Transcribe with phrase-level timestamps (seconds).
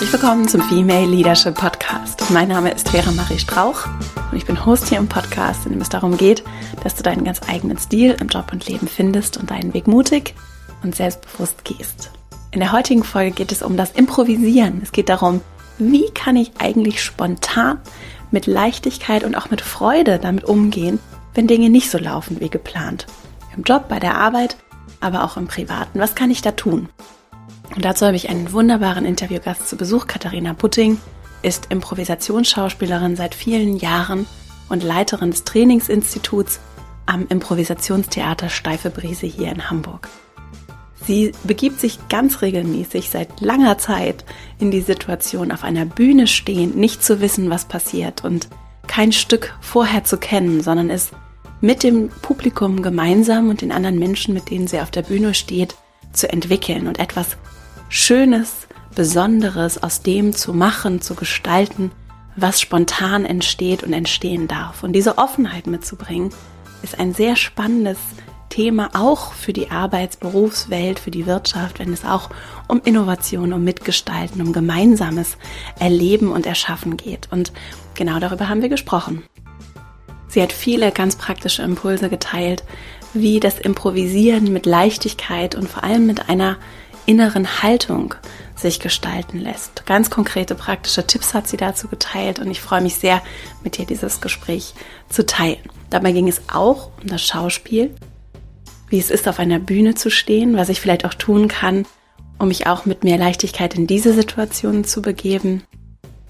[0.00, 2.30] Herzlich willkommen zum Female Leadership Podcast.
[2.30, 3.84] Mein Name ist Vera Marie Strauch
[4.30, 6.42] und ich bin Host hier im Podcast, in dem es darum geht,
[6.82, 10.34] dass du deinen ganz eigenen Stil im Job und Leben findest und deinen Weg mutig
[10.82, 12.12] und selbstbewusst gehst.
[12.50, 14.80] In der heutigen Folge geht es um das Improvisieren.
[14.82, 15.42] Es geht darum,
[15.76, 17.78] wie kann ich eigentlich spontan
[18.30, 20.98] mit Leichtigkeit und auch mit Freude damit umgehen,
[21.34, 23.06] wenn Dinge nicht so laufen wie geplant.
[23.54, 24.56] Im Job, bei der Arbeit,
[25.00, 26.00] aber auch im Privaten.
[26.00, 26.88] Was kann ich da tun?
[27.74, 30.06] Und dazu habe ich einen wunderbaren Interviewgast zu Besuch.
[30.06, 30.98] Katharina Putting
[31.42, 34.26] ist Improvisationsschauspielerin seit vielen Jahren
[34.68, 36.60] und Leiterin des Trainingsinstituts
[37.06, 40.08] am Improvisationstheater Steife Brise hier in Hamburg.
[41.06, 44.24] Sie begibt sich ganz regelmäßig seit langer Zeit
[44.58, 48.48] in die Situation, auf einer Bühne stehen, nicht zu wissen, was passiert und
[48.86, 51.10] kein Stück vorher zu kennen, sondern es
[51.60, 55.74] mit dem Publikum gemeinsam und den anderen Menschen, mit denen sie auf der Bühne steht,
[56.12, 57.36] zu entwickeln und etwas
[57.92, 61.90] Schönes, Besonderes aus dem zu machen, zu gestalten,
[62.36, 64.84] was spontan entsteht und entstehen darf.
[64.84, 66.30] Und diese Offenheit mitzubringen,
[66.82, 67.98] ist ein sehr spannendes
[68.48, 72.30] Thema auch für die Arbeitsberufswelt, für die Wirtschaft, wenn es auch
[72.68, 75.36] um Innovation, um Mitgestalten, um gemeinsames
[75.80, 77.28] Erleben und Erschaffen geht.
[77.32, 77.52] Und
[77.94, 79.24] genau darüber haben wir gesprochen.
[80.28, 82.62] Sie hat viele ganz praktische Impulse geteilt,
[83.14, 86.56] wie das Improvisieren mit Leichtigkeit und vor allem mit einer
[87.06, 88.14] inneren Haltung
[88.54, 89.86] sich gestalten lässt.
[89.86, 93.22] Ganz konkrete praktische Tipps hat sie dazu geteilt und ich freue mich sehr,
[93.64, 94.74] mit dir dieses Gespräch
[95.08, 95.58] zu teilen.
[95.88, 97.94] Dabei ging es auch um das Schauspiel,
[98.88, 101.86] wie es ist, auf einer Bühne zu stehen, was ich vielleicht auch tun kann,
[102.38, 105.62] um mich auch mit mehr Leichtigkeit in diese Situationen zu begeben.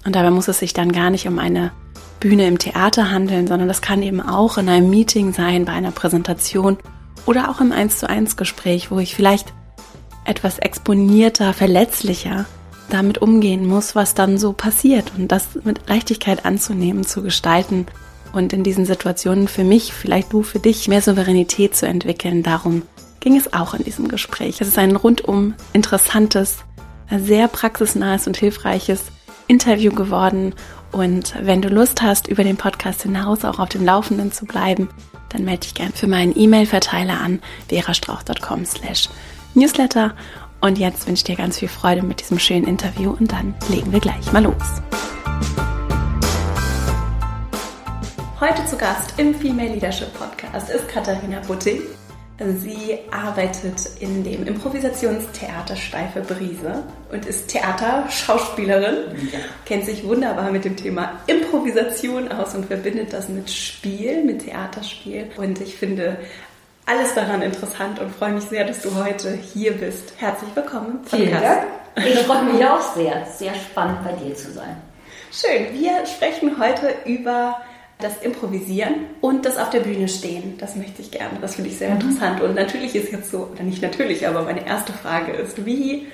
[0.05, 1.71] Und dabei muss es sich dann gar nicht um eine
[2.19, 5.91] Bühne im Theater handeln, sondern das kann eben auch in einem Meeting sein, bei einer
[5.91, 6.77] Präsentation
[7.25, 9.53] oder auch im 1 zu 1 Gespräch, wo ich vielleicht
[10.31, 12.45] etwas exponierter, verletzlicher
[12.89, 17.85] damit umgehen muss, was dann so passiert und das mit Leichtigkeit anzunehmen, zu gestalten
[18.33, 22.43] und in diesen Situationen für mich, vielleicht du für dich, mehr Souveränität zu entwickeln.
[22.43, 22.83] Darum
[23.19, 24.61] ging es auch in diesem Gespräch.
[24.61, 26.59] Es ist ein rundum interessantes,
[27.09, 29.03] sehr praxisnahes und hilfreiches
[29.47, 30.53] Interview geworden.
[30.91, 34.89] Und wenn du Lust hast, über den Podcast hinaus auch auf dem Laufenden zu bleiben,
[35.29, 39.09] dann melde dich gerne für meinen E-Mail-Verteiler an verastrauch.com slash
[39.55, 40.15] Newsletter.
[40.61, 43.91] Und jetzt wünsche ich dir ganz viel Freude mit diesem schönen Interview und dann legen
[43.91, 44.81] wir gleich mal los.
[48.39, 51.81] Heute zu Gast im Female Leadership Podcast ist Katharina Butting.
[52.57, 59.39] Sie arbeitet in dem Improvisationstheater Steife Brise und ist Theaterschauspielerin, ja.
[59.65, 65.27] kennt sich wunderbar mit dem Thema Improvisation aus und verbindet das mit Spiel, mit Theaterspiel.
[65.37, 66.17] Und ich finde,
[66.91, 70.13] alles daran interessant und freue mich sehr, dass du heute hier bist.
[70.17, 70.99] Herzlich willkommen.
[71.05, 71.63] Vielen Dank.
[71.95, 73.25] Ich freue mich auch sehr.
[73.25, 74.75] Sehr spannend bei dir zu sein.
[75.31, 75.79] Schön.
[75.79, 77.61] Wir sprechen heute über
[77.99, 80.57] das Improvisieren und das auf der Bühne stehen.
[80.57, 81.39] Das möchte ich gerne.
[81.39, 82.01] Das finde ich sehr mhm.
[82.01, 82.41] interessant.
[82.41, 86.07] Und natürlich ist jetzt so, oder nicht natürlich, aber meine erste Frage ist, wie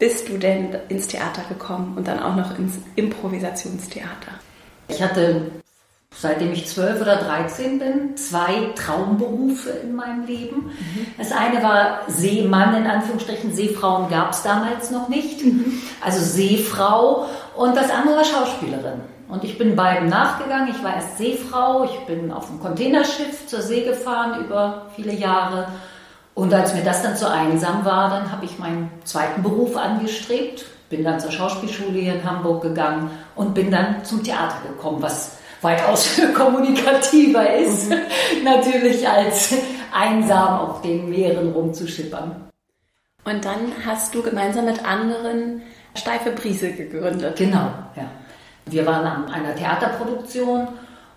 [0.00, 4.32] bist du denn ins Theater gekommen und dann auch noch ins Improvisationstheater?
[4.88, 5.52] Ich hatte
[6.14, 10.66] seitdem ich zwölf oder dreizehn bin, zwei Traumberufe in meinem Leben.
[10.66, 11.06] Mhm.
[11.16, 13.54] Das eine war Seemann, in Anführungsstrichen.
[13.54, 15.44] Seefrauen gab es damals noch nicht.
[15.44, 15.80] Mhm.
[16.04, 17.26] Also Seefrau.
[17.56, 19.00] Und das andere war Schauspielerin.
[19.28, 20.74] Und ich bin beiden nachgegangen.
[20.74, 21.84] Ich war erst Seefrau.
[21.84, 25.68] Ich bin auf einem Containerschiff zur See gefahren über viele Jahre.
[26.34, 30.64] Und als mir das dann zu einsam war, dann habe ich meinen zweiten Beruf angestrebt.
[30.88, 35.38] Bin dann zur Schauspielschule hier in Hamburg gegangen und bin dann zum Theater gekommen, was
[35.62, 37.96] weitaus kommunikativer ist, mhm.
[38.44, 39.54] natürlich als
[39.92, 42.48] einsam auf den Meeren rumzuschippern.
[43.24, 45.62] Und dann hast du gemeinsam mit anderen
[45.94, 47.36] Steife Brise gegründet.
[47.36, 48.10] Genau, ja.
[48.66, 50.68] Wir waren an einer Theaterproduktion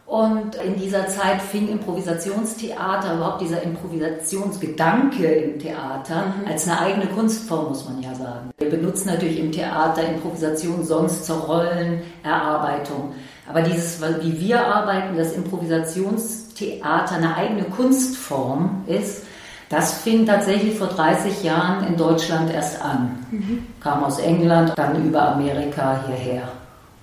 [0.05, 6.47] und in dieser Zeit fing Improvisationstheater, überhaupt dieser Improvisationsgedanke im Theater, mhm.
[6.47, 8.51] als eine eigene Kunstform, muss man ja sagen.
[8.57, 13.13] Wir benutzen natürlich im Theater Improvisation sonst zur Rollenerarbeitung.
[13.49, 19.23] Aber dieses, wie wir arbeiten, das Improvisationstheater eine eigene Kunstform ist,
[19.69, 23.25] das fing tatsächlich vor 30 Jahren in Deutschland erst an.
[23.31, 23.67] Mhm.
[23.81, 26.43] Kam aus England, dann über Amerika hierher.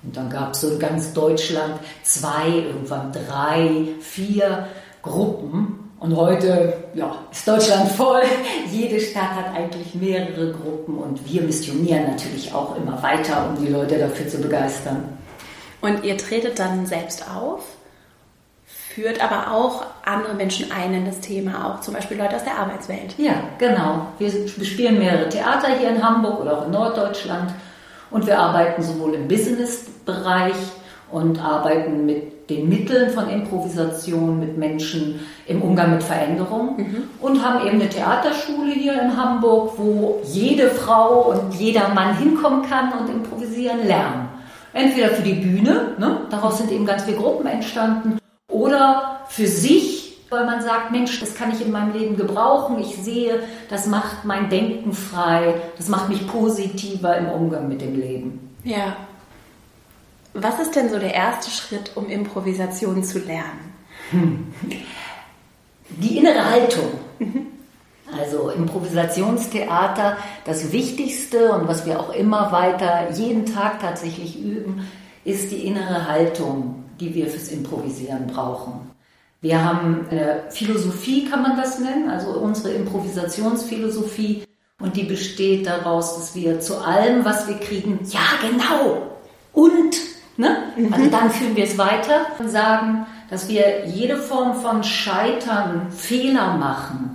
[0.02, 4.66] Und dann gab es so in ganz Deutschland zwei, irgendwann drei, vier
[5.02, 5.90] Gruppen.
[5.98, 8.22] Und heute ja, ist Deutschland voll.
[8.72, 13.70] Jede Stadt hat eigentlich mehrere Gruppen und wir missionieren natürlich auch immer weiter, um die
[13.70, 15.18] Leute dafür zu begeistern.
[15.80, 17.64] Und ihr tretet dann selbst auf,
[18.66, 22.58] führt aber auch andere Menschen ein in das Thema, auch zum Beispiel Leute aus der
[22.58, 23.14] Arbeitswelt.
[23.18, 24.06] Ja, genau.
[24.18, 24.30] Wir
[24.64, 27.52] spielen mehrere Theater hier in Hamburg oder auch in Norddeutschland
[28.10, 30.56] Und wir arbeiten sowohl im Business-Bereich
[31.10, 37.02] und arbeiten mit den Mitteln von Improvisation mit Menschen im Umgang mit Veränderung mhm.
[37.20, 42.68] und haben eben eine Theaterschule hier in Hamburg, wo jede Frau und jeder Mann hinkommen
[42.68, 44.29] kann und improvisieren lernen.
[44.72, 46.22] Entweder für die Bühne, ne?
[46.30, 51.34] daraus sind eben ganz viele Gruppen entstanden, oder für sich, weil man sagt, Mensch, das
[51.34, 52.78] kann ich in meinem Leben gebrauchen.
[52.78, 57.98] Ich sehe, das macht mein Denken frei, das macht mich positiver im Umgang mit dem
[57.98, 58.54] Leben.
[58.64, 58.96] Ja.
[60.34, 63.72] Was ist denn so der erste Schritt, um Improvisation zu lernen?
[64.10, 64.54] Hm.
[65.88, 66.92] Die innere Haltung.
[68.18, 74.86] Also Improvisationstheater, das Wichtigste und was wir auch immer weiter jeden Tag tatsächlich üben,
[75.24, 78.90] ist die innere Haltung, die wir fürs Improvisieren brauchen.
[79.40, 84.44] Wir haben eine Philosophie, kann man das nennen, also unsere Improvisationsphilosophie
[84.80, 89.10] und die besteht daraus, dass wir zu allem, was wir kriegen, ja genau
[89.52, 89.96] und,
[90.36, 90.56] ne?
[90.76, 90.92] Mhm.
[90.92, 96.56] also dann führen wir es weiter und sagen, dass wir jede Form von Scheitern, Fehler
[96.56, 97.09] machen,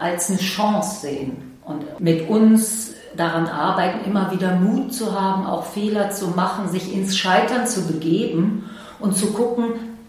[0.00, 5.66] als eine Chance sehen und mit uns daran arbeiten, immer wieder Mut zu haben, auch
[5.66, 9.66] Fehler zu machen, sich ins Scheitern zu begeben und zu gucken,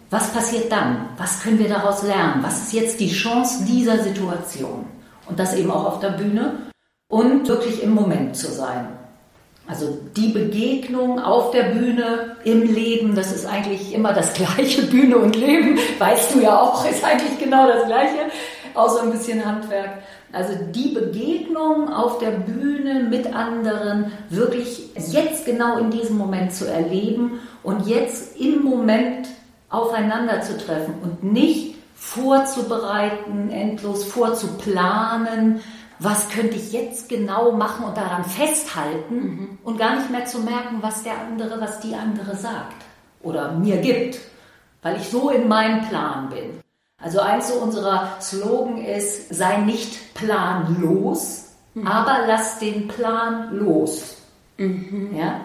[0.09, 1.09] was passiert dann?
[1.17, 2.43] Was können wir daraus lernen?
[2.43, 4.85] Was ist jetzt die Chance dieser Situation?
[5.27, 6.53] Und das eben auch auf der Bühne
[7.09, 8.87] und wirklich im Moment zu sein.
[9.67, 14.83] Also die Begegnung auf der Bühne, im Leben, das ist eigentlich immer das gleiche.
[14.83, 18.31] Bühne und Leben, weißt du ja auch, ist eigentlich genau das gleiche
[18.75, 20.03] außer ein bisschen Handwerk.
[20.31, 26.65] Also die Begegnung auf der Bühne mit anderen wirklich jetzt genau in diesem Moment zu
[26.65, 29.27] erleben und jetzt im Moment
[29.69, 35.61] aufeinander zu treffen und nicht vorzubereiten, endlos vorzuplanen,
[35.99, 39.57] was könnte ich jetzt genau machen und daran festhalten mhm.
[39.63, 42.83] und gar nicht mehr zu merken, was der andere, was die andere sagt
[43.21, 44.19] oder mir gibt,
[44.81, 46.59] weil ich so in meinem Plan bin.
[47.01, 51.87] Also eins so unserer Slogan ist, sei nicht planlos, mhm.
[51.87, 54.17] aber lass den Plan los.
[54.57, 55.15] Mhm.
[55.15, 55.41] Ja?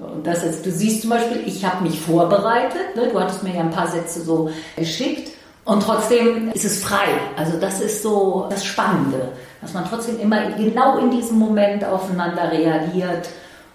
[0.00, 3.08] Und das ist, du siehst zum Beispiel, ich habe mich vorbereitet, ne?
[3.08, 5.32] du hattest mir ja ein paar Sätze so geschickt
[5.64, 7.08] und trotzdem ist es frei.
[7.36, 12.50] Also das ist so das Spannende, dass man trotzdem immer genau in diesem Moment aufeinander
[12.50, 13.28] reagiert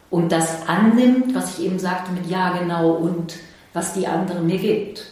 [0.10, 3.36] und das annimmt, was ich eben sagte mit Ja genau und
[3.74, 5.09] was die andere mir gibt.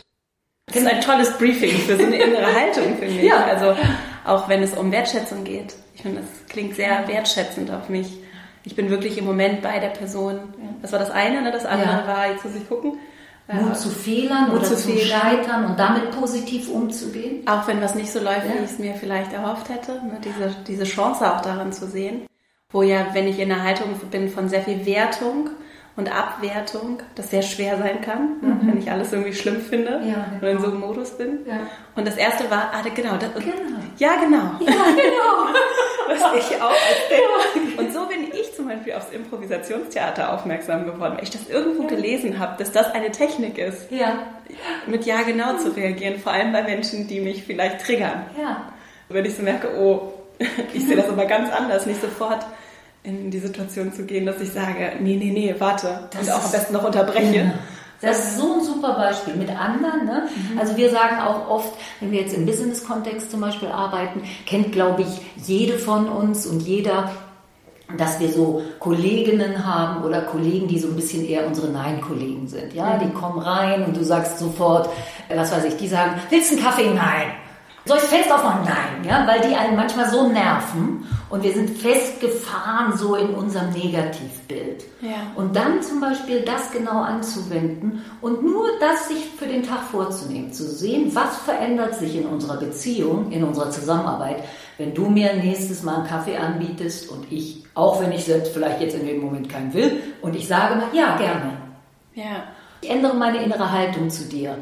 [0.68, 3.22] Das ist ein tolles Briefing für so eine innere Haltung, finde ich.
[3.24, 3.46] Ja.
[3.46, 3.76] Also
[4.26, 5.74] auch wenn es um Wertschätzung geht.
[5.96, 8.18] Ich finde, das klingt sehr wertschätzend auf mich.
[8.66, 10.54] Ich bin wirklich im Moment bei der Person.
[10.82, 11.52] Das war das eine, ne?
[11.52, 12.08] das andere ja.
[12.08, 13.00] war, jetzt muss ich gucken.
[13.50, 17.48] Mut zu Fehlern Mut oder zu Scheitern und damit positiv umzugehen.
[17.48, 19.94] Auch wenn was nicht so läuft, wie ich es mir vielleicht erhofft hätte.
[19.94, 20.20] Ne?
[20.22, 22.28] Diese, diese Chance auch daran zu sehen.
[22.70, 25.50] Wo ja, wenn ich in einer Haltung bin von sehr viel Wertung,
[25.98, 28.68] und Abwertung, das sehr schwer sein kann, ne, mhm.
[28.68, 30.42] wenn ich alles irgendwie schlimm finde ja, genau.
[30.42, 31.40] und in so einem Modus bin.
[31.48, 31.62] Ja.
[31.96, 33.80] Und das erste war, ah, genau, das, genau.
[33.98, 34.52] ja, genau.
[34.60, 35.60] Ja, genau.
[36.08, 41.24] Was ich auch als Und so bin ich zum Beispiel aufs Improvisationstheater aufmerksam geworden, weil
[41.24, 41.90] ich das irgendwo ja.
[41.90, 44.20] gelesen habe, dass das eine Technik ist, ja.
[44.86, 48.26] mit Ja, genau zu reagieren, vor allem bei Menschen, die mich vielleicht triggern.
[48.40, 48.72] Ja.
[49.10, 50.14] Wenn ich so merke, oh,
[50.74, 52.46] ich sehe das aber ganz anders, nicht sofort
[53.08, 56.44] in die Situation zu gehen, dass ich sage, nee, nee, nee, warte das und auch
[56.44, 57.36] am besten noch unterbreche.
[57.36, 57.54] Ja.
[58.02, 60.06] Das ist so ein super Beispiel mit anderen.
[60.06, 60.28] Ne?
[60.52, 60.60] Mhm.
[60.60, 65.02] Also wir sagen auch oft, wenn wir jetzt im Business-Kontext zum Beispiel arbeiten, kennt, glaube
[65.02, 67.10] ich, jede von uns und jeder,
[67.98, 72.74] dass wir so Kolleginnen haben oder Kollegen, die so ein bisschen eher unsere Nein-Kollegen sind.
[72.74, 73.00] Ja, mhm.
[73.00, 74.90] die kommen rein und du sagst sofort,
[75.34, 76.94] was weiß ich, die sagen, willst du einen Kaffee?
[76.94, 77.32] Nein.
[77.86, 78.66] Soll ich das Fenster aufmachen?
[78.66, 83.72] Nein, ja, weil die einen manchmal so nerven und wir sind festgefahren so in unserem
[83.72, 84.86] Negativbild.
[85.02, 85.32] Ja.
[85.36, 90.54] Und dann zum Beispiel das genau anzuwenden und nur das sich für den Tag vorzunehmen,
[90.54, 94.44] zu sehen, was verändert sich in unserer Beziehung, in unserer Zusammenarbeit,
[94.78, 98.82] wenn du mir nächstes Mal einen Kaffee anbietest und ich, auch wenn ich selbst vielleicht
[98.82, 101.58] jetzt in dem Moment keinen will, und ich sage mal, ja, gerne.
[102.14, 102.44] Ja.
[102.82, 104.58] Ich ändere meine innere Haltung zu dir.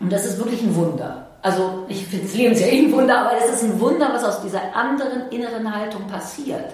[0.00, 1.25] Und das ist wirklich ein Wunder.
[1.46, 4.08] Also ich finde das Leben ist ja eh ein Wunder, aber es ist ein Wunder,
[4.12, 6.72] was aus dieser anderen inneren Haltung passiert.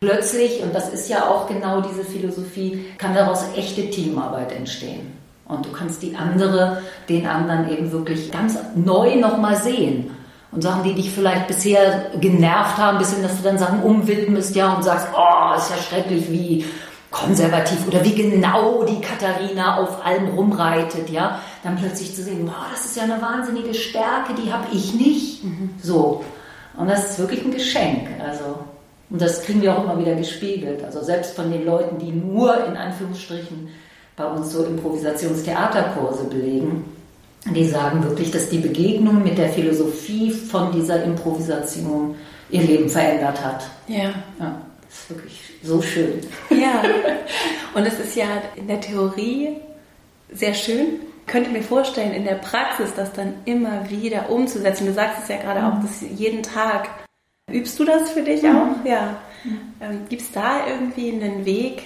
[0.00, 5.16] Plötzlich, und das ist ja auch genau diese Philosophie, kann daraus echte Teamarbeit entstehen.
[5.48, 10.10] Und du kannst die andere, den anderen eben wirklich ganz neu nochmal sehen.
[10.50, 14.54] Und Sachen, die dich vielleicht bisher genervt haben, bis hin, dass du dann Sachen umwidmest,
[14.54, 16.66] ja, und sagst, oh, ist ja schrecklich, wie
[17.10, 22.66] konservativ oder wie genau die Katharina auf allem rumreitet, ja, dann plötzlich zu sehen, boah,
[22.70, 25.44] das ist ja eine wahnsinnige Stärke, die habe ich nicht.
[25.44, 25.70] Mhm.
[25.82, 26.24] So.
[26.76, 28.08] Und das ist wirklich ein Geschenk.
[28.20, 28.56] Also
[29.12, 30.82] Und das kriegen wir auch immer wieder gespiegelt.
[30.82, 33.68] Also selbst von den Leuten, die nur in Anführungsstrichen
[34.16, 36.84] bei uns so Improvisationstheaterkurse belegen,
[37.54, 42.14] die sagen wirklich, dass die Begegnung mit der Philosophie von dieser Improvisation
[42.50, 43.68] ihr Leben verändert hat.
[43.86, 44.14] Ja.
[44.38, 46.20] Ja, das ist wirklich so schön.
[46.50, 46.82] Ja.
[47.74, 48.26] Und es ist ja
[48.56, 49.56] in der Theorie
[50.32, 51.00] sehr schön.
[51.32, 54.84] Ich könnte mir vorstellen, in der Praxis das dann immer wieder umzusetzen.
[54.84, 56.90] Du sagst es ja gerade auch, dass jeden Tag.
[57.50, 58.84] Übst du das für dich auch?
[58.84, 59.16] Ja.
[59.80, 61.84] Ähm, Gibt es da irgendwie einen Weg,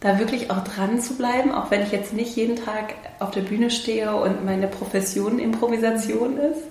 [0.00, 3.42] da wirklich auch dran zu bleiben, auch wenn ich jetzt nicht jeden Tag auf der
[3.42, 6.62] Bühne stehe und meine Profession Improvisation ist?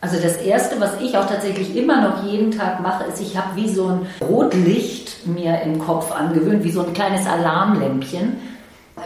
[0.00, 3.54] Also das Erste, was ich auch tatsächlich immer noch jeden Tag mache, ist, ich habe
[3.56, 8.38] wie so ein Rotlicht mir im Kopf angewöhnt, wie so ein kleines Alarmlämpchen,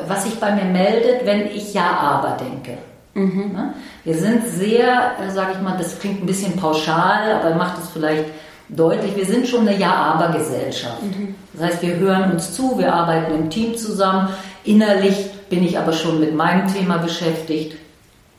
[0.07, 2.79] was sich bei mir meldet, wenn ich Ja, aber denke.
[3.15, 3.57] Mhm.
[4.05, 8.25] Wir sind sehr, sage ich mal, das klingt ein bisschen pauschal, aber macht es vielleicht
[8.69, 11.03] deutlich, wir sind schon eine Ja-Aber-Gesellschaft.
[11.03, 11.35] Mhm.
[11.53, 14.29] Das heißt, wir hören uns zu, wir arbeiten im Team zusammen.
[14.65, 17.77] Innerlich bin ich aber schon mit meinem Thema beschäftigt.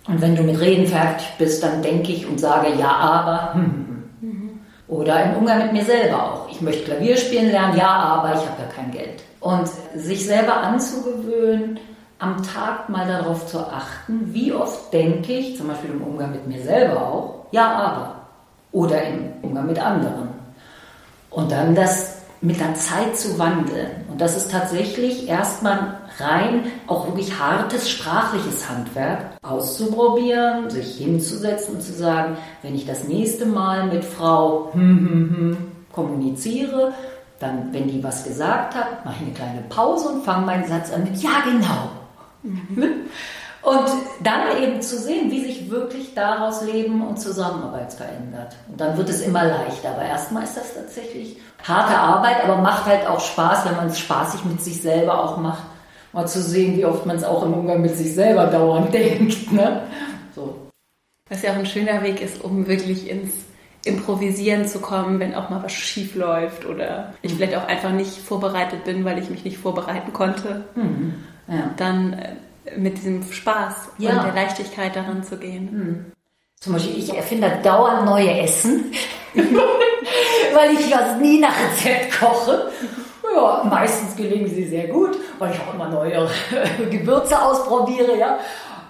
[0.07, 3.53] Und wenn du mit Reden fertig bist, dann denke ich und sage Ja, aber.
[3.53, 3.94] Hm, hm, hm.
[4.87, 6.49] Oder im Umgang mit mir selber auch.
[6.49, 9.23] Ich möchte Klavier spielen lernen, ja, aber ich habe ja kein Geld.
[9.39, 11.79] Und sich selber anzugewöhnen,
[12.19, 16.47] am Tag mal darauf zu achten, wie oft denke ich, zum Beispiel im Umgang mit
[16.47, 18.15] mir selber auch, ja, aber
[18.71, 20.29] oder im Umgang mit anderen.
[21.29, 23.91] Und dann das mit der Zeit zu wandeln.
[24.09, 31.81] Und das ist tatsächlich erstmal rein auch wirklich hartes sprachliches Handwerk auszuprobieren, sich hinzusetzen und
[31.81, 35.57] zu sagen, wenn ich das nächste Mal mit Frau hm, hm, hm,
[35.91, 36.93] kommuniziere,
[37.39, 40.91] dann, wenn die was gesagt hat, mache ich eine kleine Pause und fange meinen Satz
[40.91, 41.91] an mit Ja, genau.
[42.43, 43.07] Mhm.
[43.65, 43.87] Und
[44.21, 48.55] dann eben zu sehen, wie sich wirklich daraus Leben und Zusammenarbeit verändert.
[48.69, 49.89] Und dann wird es immer leichter.
[49.89, 53.97] Aber erstmal ist das tatsächlich harte Arbeit, aber macht halt auch Spaß, wenn man es
[53.97, 55.63] spaßig mit sich selber auch macht.
[56.13, 59.51] Mal zu sehen, wie oft man es auch im Umgang mit sich selber dauernd denkt.
[59.51, 59.81] Ne?
[60.35, 60.69] So.
[61.27, 63.33] Was ja auch ein schöner Weg ist, um wirklich ins
[63.83, 67.37] Improvisieren zu kommen, wenn auch mal was schief läuft oder ich mhm.
[67.37, 70.65] vielleicht auch einfach nicht vorbereitet bin, weil ich mich nicht vorbereiten konnte.
[70.75, 71.15] Mhm.
[71.47, 71.71] Ja.
[71.77, 72.35] Dann äh,
[72.77, 74.11] mit diesem Spaß ja.
[74.11, 75.69] und der Leichtigkeit daran zu gehen.
[75.69, 76.11] Hm.
[76.59, 78.91] Zum Beispiel, ich erfinde dauernd neue Essen,
[79.33, 82.71] weil ich das nie nach Rezept koche.
[83.35, 86.29] Ja, meistens gelingen sie sehr gut, weil ich auch immer neue
[86.89, 88.39] Gewürze ausprobiere, ja.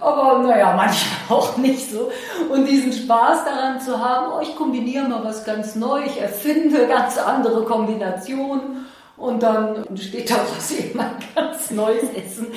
[0.00, 2.10] Aber naja, manchmal auch nicht so.
[2.50, 6.86] Und diesen Spaß daran zu haben, oh, ich kombiniere mal was ganz Neues, ich erfinde
[6.86, 12.48] ganz andere Kombinationen und dann steht daraus eben ein ganz neues Essen.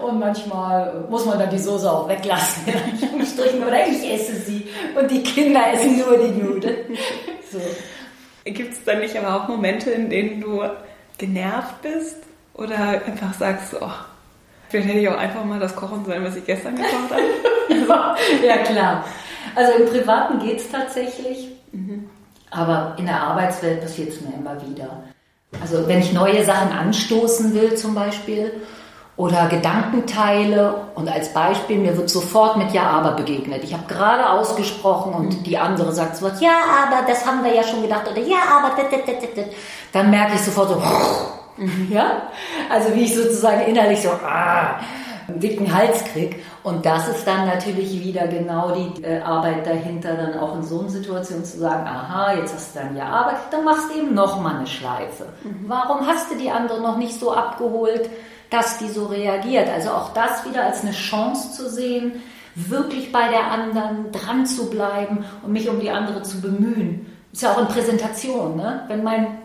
[0.00, 3.62] Und manchmal muss man dann die Soße auch weglassen, in Anführungsstrichen.
[3.62, 6.98] Oder ich esse sie und die Kinder essen nur die Nudeln.
[7.50, 7.60] So.
[8.44, 10.62] Gibt es dann nicht aber auch Momente, in denen du
[11.18, 12.16] genervt bist?
[12.54, 13.90] Oder einfach sagst, oh,
[14.68, 18.16] vielleicht hätte ich auch einfach mal das kochen sollen, was ich gestern gekocht habe?
[18.46, 19.04] ja, klar.
[19.54, 21.48] Also im Privaten geht es tatsächlich.
[21.70, 22.10] Mhm.
[22.50, 25.04] Aber in der Arbeitswelt passiert es mir immer wieder.
[25.60, 28.52] Also wenn ich neue Sachen anstoßen will zum Beispiel
[29.16, 33.64] oder Gedanken teile und als Beispiel, mir wird sofort mit Ja, aber begegnet.
[33.64, 36.52] Ich habe gerade ausgesprochen und die andere sagt so was, ja,
[36.86, 38.76] aber das haben wir ja schon gedacht oder ja, aber
[39.92, 40.82] dann merke ich sofort so,
[41.90, 42.22] ja,
[42.70, 44.78] also wie ich sozusagen innerlich so, ah,
[45.28, 46.42] einen dicken Hals krieg.
[46.62, 50.80] Und das ist dann natürlich wieder genau die äh, Arbeit dahinter, dann auch in so
[50.80, 54.14] einer Situation zu sagen, aha, jetzt hast du dann ja Arbeit, dann machst du eben
[54.14, 55.26] noch mal eine Schleife.
[55.44, 55.64] Mhm.
[55.68, 58.08] Warum hast du die andere noch nicht so abgeholt,
[58.50, 59.68] dass die so reagiert?
[59.68, 62.22] Also auch das wieder als eine Chance zu sehen,
[62.54, 67.06] wirklich bei der anderen dran zu bleiben und mich um die andere zu bemühen.
[67.32, 68.84] Ist ja auch in Präsentation, ne?
[68.88, 69.38] Wenn mein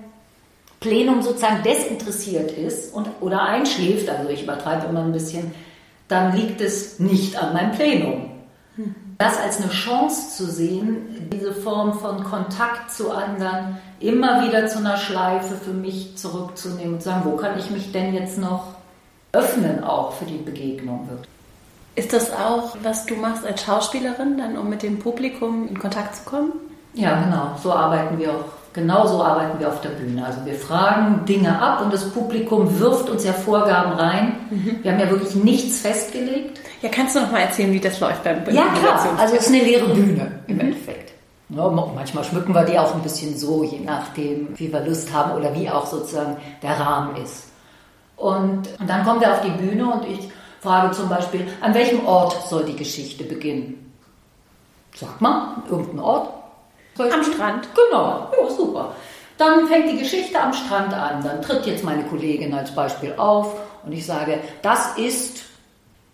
[0.80, 5.54] Plenum sozusagen desinteressiert ist und, oder einschläft, also ich übertreibe immer ein bisschen,
[6.08, 8.30] dann liegt es nicht an meinem Plenum.
[9.18, 14.80] Das als eine Chance zu sehen, diese Form von Kontakt zu anderen immer wieder zu
[14.80, 18.74] einer Schleife für mich zurückzunehmen und zu sagen, wo kann ich mich denn jetzt noch
[19.32, 21.08] öffnen auch für die Begegnung
[21.96, 26.16] Ist das auch, was du machst als Schauspielerin, dann um mit dem Publikum in Kontakt
[26.16, 26.52] zu kommen?
[26.94, 27.56] Ja, genau.
[27.62, 30.26] So arbeiten wir auch Genauso arbeiten wir auf der Bühne.
[30.26, 34.36] Also wir fragen Dinge ab und das Publikum wirft uns ja Vorgaben rein.
[34.50, 34.80] Mhm.
[34.82, 36.60] Wir haben ja wirklich nichts festgelegt.
[36.82, 39.16] Ja, kannst du noch mal erzählen, wie das läuft beim Ja, klar.
[39.20, 40.62] Also es ist eine leere Bühne im mhm.
[40.62, 41.14] Endeffekt.
[41.50, 45.40] Ja, manchmal schmücken wir die auch ein bisschen so, je nachdem, wie wir Lust haben
[45.40, 47.52] oder wie auch sozusagen der Rahmen ist.
[48.18, 50.30] Und, und dann kommen wir auf die Bühne und ich
[50.62, 53.92] frage zum Beispiel, an welchem Ort soll die Geschichte beginnen?
[54.96, 56.33] Sag mal, irgendein Ort,
[57.00, 57.68] am Strand.
[57.76, 58.92] Genau, ja, super.
[59.38, 61.24] Dann fängt die Geschichte am Strand an.
[61.24, 65.42] Dann tritt jetzt meine Kollegin als Beispiel auf und ich sage, das ist,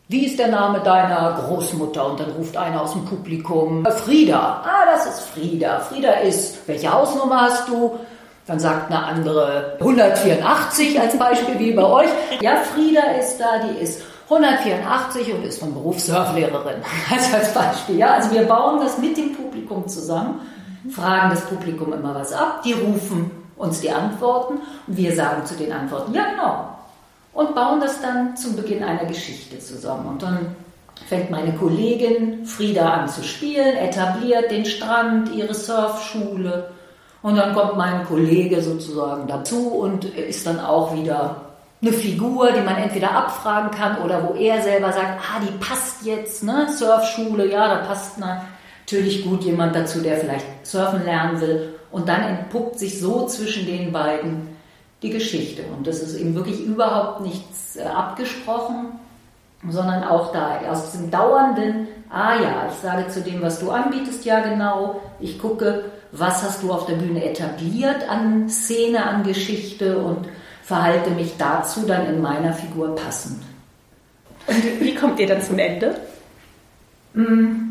[0.07, 2.05] wie ist der Name deiner Großmutter?
[2.05, 4.63] Und dann ruft einer aus dem Publikum, Frieda.
[4.65, 5.79] Ah, das ist Frieda.
[5.81, 7.99] Frieda ist, welche Hausnummer hast du?
[8.47, 12.09] Dann sagt eine andere 184 als Beispiel wie bei euch.
[12.41, 16.81] Ja, Frieda ist da, die ist 184 und ist von Beruf Surflehrerin.
[17.11, 17.97] Also als Beispiel.
[17.97, 20.41] Ja, also wir bauen das mit dem Publikum zusammen,
[20.89, 25.55] fragen das Publikum immer was ab, die rufen uns die Antworten und wir sagen zu
[25.55, 26.69] den Antworten, ja genau.
[27.33, 30.07] Und bauen das dann zum Beginn einer Geschichte zusammen.
[30.07, 30.55] Und dann
[31.07, 36.71] fängt meine Kollegin Frieda an zu spielen, etabliert den Strand, ihre Surfschule
[37.21, 41.41] und dann kommt mein Kollege sozusagen dazu und ist dann auch wieder
[41.81, 46.05] eine Figur, die man entweder abfragen kann oder wo er selber sagt, ah, die passt
[46.05, 46.67] jetzt, ne?
[46.69, 48.19] Surfschule, ja, da passt
[48.89, 51.75] natürlich gut jemand dazu, der vielleicht surfen lernen will.
[51.91, 54.49] Und dann entpuppt sich so zwischen den beiden
[55.03, 55.63] die Geschichte.
[55.75, 58.87] Und das ist eben wirklich überhaupt nichts äh, abgesprochen,
[59.69, 64.25] sondern auch da aus diesem dauernden, ah ja, ich sage zu dem, was du anbietest,
[64.25, 69.99] ja genau, ich gucke, was hast du auf der Bühne etabliert an Szene, an Geschichte
[69.99, 70.27] und
[70.63, 73.41] verhalte mich dazu dann in meiner Figur passend.
[74.47, 75.95] Und wie kommt ihr dann zum Ende?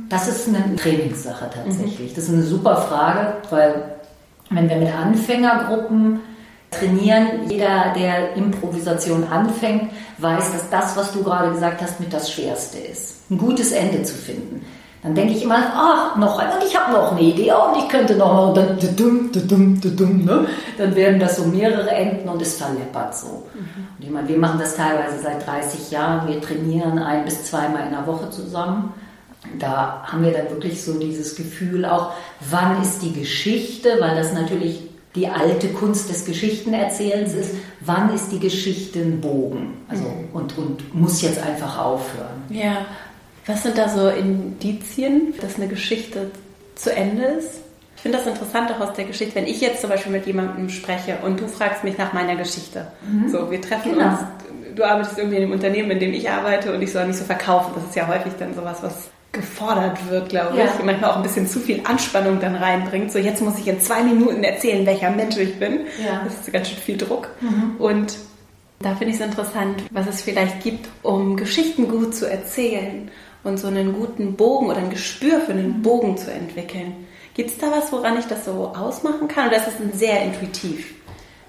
[0.08, 2.12] Das ist eine Trainingssache tatsächlich.
[2.12, 2.14] Mhm.
[2.14, 3.74] Das ist eine super Frage, weil
[4.50, 6.20] wenn wir mit Anfängergruppen
[6.70, 12.30] trainieren, jeder, der Improvisation anfängt, weiß, dass das, was du gerade gesagt hast, mit das
[12.30, 13.30] Schwerste ist.
[13.30, 14.64] Ein gutes Ende zu finden.
[15.02, 17.88] Dann denke ich immer, ach, noch ein, und ich habe noch eine Idee, und ich
[17.88, 20.46] könnte noch mal, und dann, dudum, dudum, dudum, ne?
[20.76, 23.44] dann werden das so mehrere Enden und es verleppert so.
[23.54, 23.86] Mhm.
[23.96, 27.84] Und ich meine, wir machen das teilweise seit 30 Jahren, wir trainieren ein bis zweimal
[27.86, 28.92] in der Woche zusammen.
[29.58, 32.12] Da haben wir dann wirklich so dieses Gefühl auch,
[32.50, 34.82] wann ist die Geschichte, weil das natürlich
[35.14, 39.84] die alte Kunst des Geschichtenerzählens ist, wann ist die Geschichte ein Bogen?
[39.88, 40.28] Also, mhm.
[40.32, 42.42] und, und muss jetzt einfach aufhören.
[42.50, 42.86] Ja.
[43.46, 46.30] Was sind da so Indizien, dass eine Geschichte
[46.74, 47.60] zu Ende ist?
[47.96, 50.68] Ich finde das interessant auch aus der Geschichte, wenn ich jetzt zum Beispiel mit jemandem
[50.68, 52.86] spreche und du fragst mich nach meiner Geschichte.
[53.10, 53.28] Mhm.
[53.28, 54.10] So, wir treffen genau.
[54.10, 54.20] uns,
[54.76, 57.24] du arbeitest irgendwie in dem Unternehmen, in dem ich arbeite und ich soll nicht so
[57.24, 57.72] verkaufen.
[57.74, 60.64] Das ist ja häufig dann sowas, was gefordert wird, glaube ja.
[60.64, 60.84] ich.
[60.84, 63.12] Manchmal auch ein bisschen zu viel Anspannung dann reinbringt.
[63.12, 65.80] So, jetzt muss ich in zwei Minuten erzählen, welcher Mensch ich bin.
[66.04, 66.22] Ja.
[66.24, 67.28] Das ist ganz schön viel Druck.
[67.40, 67.76] Mhm.
[67.78, 68.16] Und
[68.80, 73.10] da finde ich es interessant, was es vielleicht gibt, um Geschichten gut zu erzählen
[73.44, 77.06] und so einen guten Bogen oder ein Gespür für einen Bogen zu entwickeln.
[77.34, 80.94] Gibt es da was, woran ich das so ausmachen kann oder ist es sehr intuitiv?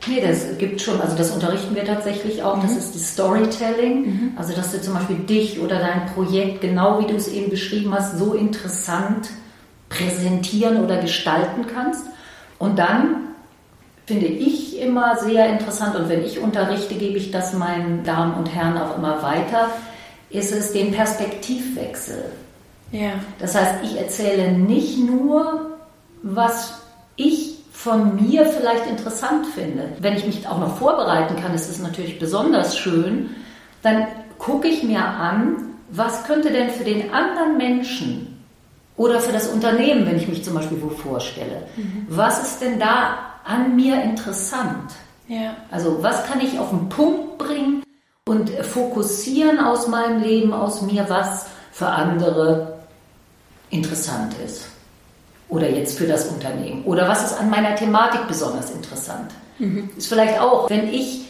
[0.08, 2.62] Nee, das gibt schon, also das unterrichten wir tatsächlich auch, mhm.
[2.62, 4.34] das ist die Storytelling, mhm.
[4.38, 7.94] also dass du zum Beispiel dich oder dein Projekt, genau wie du es eben beschrieben
[7.94, 9.30] hast, so interessant
[9.90, 12.06] präsentieren oder gestalten kannst.
[12.60, 13.30] Und dann
[14.06, 18.54] finde ich immer sehr interessant und wenn ich unterrichte, gebe ich das meinen Damen und
[18.54, 19.70] Herren auch immer weiter,
[20.30, 22.26] ist es den Perspektivwechsel.
[22.92, 23.12] Ja.
[23.40, 25.78] Das heißt, ich erzähle nicht nur,
[26.24, 26.82] was
[27.16, 29.90] ich von mir vielleicht interessant finde.
[30.00, 33.30] Wenn ich mich auch noch vorbereiten kann, ist es natürlich besonders schön.
[33.84, 38.44] Dann gucke ich mir an, was könnte denn für den anderen Menschen
[38.98, 42.06] oder für das Unternehmen, wenn ich mich zum Beispiel wo vorstelle, mhm.
[42.10, 44.92] was ist denn da an mir interessant?
[45.30, 45.56] Ja.
[45.72, 47.84] Also was kann ich auf den Punkt bringen,
[48.30, 52.80] und fokussieren aus meinem Leben, aus mir, was für andere
[53.72, 54.68] interessant ist.
[55.50, 56.84] Oder jetzt für das Unternehmen.
[56.86, 59.32] Oder was ist an meiner Thematik besonders interessant.
[59.58, 59.90] Mhm.
[59.98, 61.26] Ist vielleicht auch, wenn ich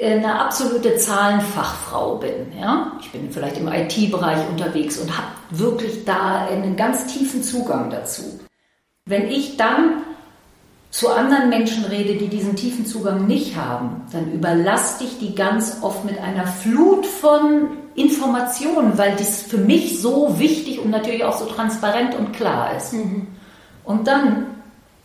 [0.00, 2.52] eine absolute Zahlenfachfrau bin.
[2.58, 2.92] Ja?
[3.00, 8.40] Ich bin vielleicht im IT-Bereich unterwegs und habe wirklich da einen ganz tiefen Zugang dazu.
[9.06, 10.02] Wenn ich dann
[10.90, 15.78] zu anderen Menschen rede, die diesen tiefen Zugang nicht haben, dann überlaste ich die ganz
[15.82, 21.36] oft mit einer Flut von Informationen, weil das für mich so wichtig und natürlich auch
[21.36, 22.92] so transparent und klar ist.
[22.92, 23.26] Mhm.
[23.88, 24.48] Und dann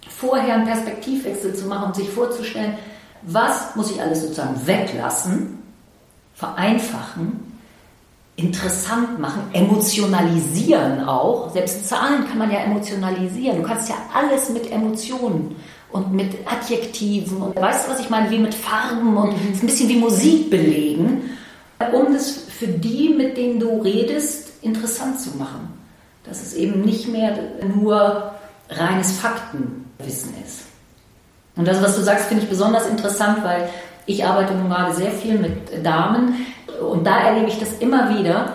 [0.09, 2.77] vorher einen Perspektivwechsel zu machen und sich vorzustellen,
[3.21, 5.59] was muss ich alles sozusagen weglassen,
[6.35, 7.53] vereinfachen,
[8.35, 11.53] interessant machen, emotionalisieren auch.
[11.53, 13.61] Selbst Zahlen kann man ja emotionalisieren.
[13.61, 15.55] Du kannst ja alles mit Emotionen
[15.93, 19.53] und mit Adjektiven und weißt du, was ich meine, wie mit Farben und mhm.
[19.53, 21.37] ein bisschen wie Musik belegen,
[21.93, 25.69] um es für die, mit denen du redest, interessant zu machen.
[26.25, 27.37] Dass es eben nicht mehr
[27.77, 28.32] nur
[28.69, 30.65] reines Faktenwissen ist.
[31.55, 33.69] Und das, was du sagst, finde ich besonders interessant, weil
[34.05, 36.45] ich arbeite nun gerade sehr viel mit Damen
[36.81, 38.53] und da erlebe ich das immer wieder,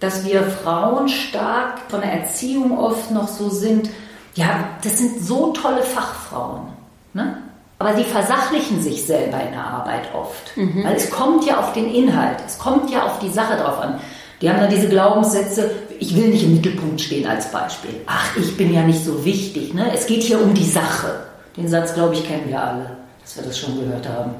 [0.00, 3.90] dass wir Frauen stark von der Erziehung oft noch so sind,
[4.34, 6.68] ja, das sind so tolle Fachfrauen.
[7.12, 7.36] Ne?
[7.82, 10.56] aber sie versachlichen sich selber in der Arbeit oft.
[10.56, 10.84] Mhm.
[10.84, 13.98] Weil es kommt ja auf den Inhalt, es kommt ja auf die Sache drauf an.
[14.40, 15.68] Die haben dann diese Glaubenssätze,
[16.02, 17.94] ich will nicht im Mittelpunkt stehen als Beispiel.
[18.06, 19.72] Ach, ich bin ja nicht so wichtig.
[19.72, 19.92] Ne?
[19.94, 21.14] Es geht hier um die Sache.
[21.56, 24.34] Den Satz, glaube ich, kennen wir alle, dass wir das schon gehört haben.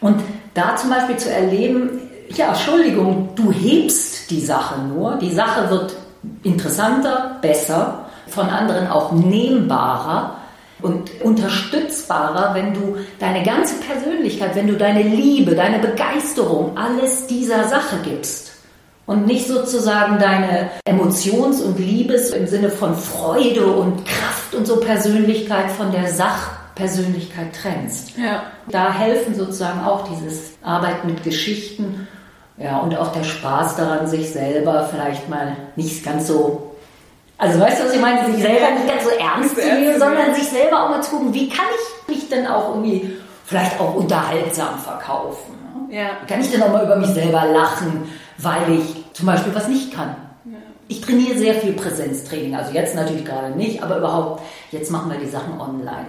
[0.00, 0.22] Und
[0.54, 5.94] da zum Beispiel zu erleben, ja, Entschuldigung, du hebst die Sache nur, die Sache wird
[6.42, 10.38] interessanter, besser, von anderen auch nehmbarer
[10.80, 17.68] und unterstützbarer, wenn du deine ganze Persönlichkeit, wenn du deine Liebe, deine Begeisterung, alles dieser
[17.68, 18.45] Sache gibst
[19.06, 24.76] und nicht sozusagen deine Emotions- und Liebes im Sinne von Freude und Kraft und so
[24.80, 28.18] Persönlichkeit von der Sachpersönlichkeit trennst.
[28.18, 28.42] Ja.
[28.68, 32.08] Da helfen sozusagen auch dieses Arbeiten mit Geschichten
[32.58, 36.72] ja, und auch der Spaß daran, sich selber vielleicht mal nicht ganz so
[37.38, 38.24] also weißt du, was ich meine?
[38.32, 41.34] Sich selber nicht ganz so ernst zu nehmen, sondern sich selber auch mal zu gucken,
[41.34, 43.14] wie kann ich mich denn auch irgendwie
[43.44, 45.54] vielleicht auch unterhaltsam verkaufen?
[45.90, 46.12] Ja.
[46.26, 49.92] Kann ich denn auch mal über mich selber lachen, weil ich zum Beispiel was nicht
[49.92, 50.16] kann?
[50.88, 55.18] Ich trainiere sehr viel Präsenztraining, also jetzt natürlich gerade nicht, aber überhaupt, jetzt machen wir
[55.18, 56.06] die Sachen online.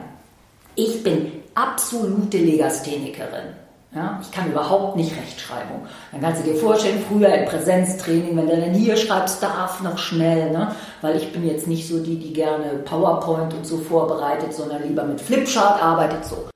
[0.76, 3.56] Ich bin absolute Legasthenikerin.
[3.96, 5.88] Ja, ich kann überhaupt nicht Rechtschreibung.
[6.12, 9.98] Dann kannst du dir vorstellen, früher im Präsenztraining, wenn du dann hier schreibst, darf noch
[9.98, 10.76] schnell, ne?
[11.02, 15.04] weil ich bin jetzt nicht so die, die gerne PowerPoint und so vorbereitet, sondern lieber
[15.04, 16.48] mit Flipchart arbeitet so.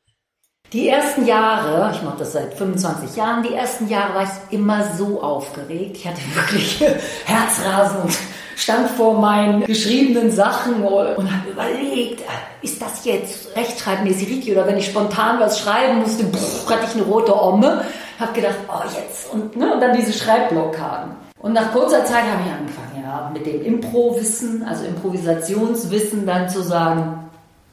[0.73, 4.85] Die ersten Jahre, ich mache das seit 25 Jahren, die ersten Jahre war ich immer
[4.97, 5.97] so aufgeregt.
[5.97, 6.79] Ich hatte wirklich
[7.25, 8.17] Herzrasen und
[8.55, 12.21] stand vor meinen geschriebenen Sachen und habe überlegt,
[12.61, 16.93] ist das jetzt rechtschreibmäßig richtig oder wenn ich spontan was schreiben musste, pff, hatte ich
[16.93, 17.83] eine rote Omme,
[18.17, 21.11] habe gedacht, oh jetzt und, ne, und dann diese Schreibblockaden.
[21.39, 26.61] Und nach kurzer Zeit habe ich angefangen, ja, mit dem Improwissen, also Improvisationswissen dann zu
[26.61, 27.29] sagen,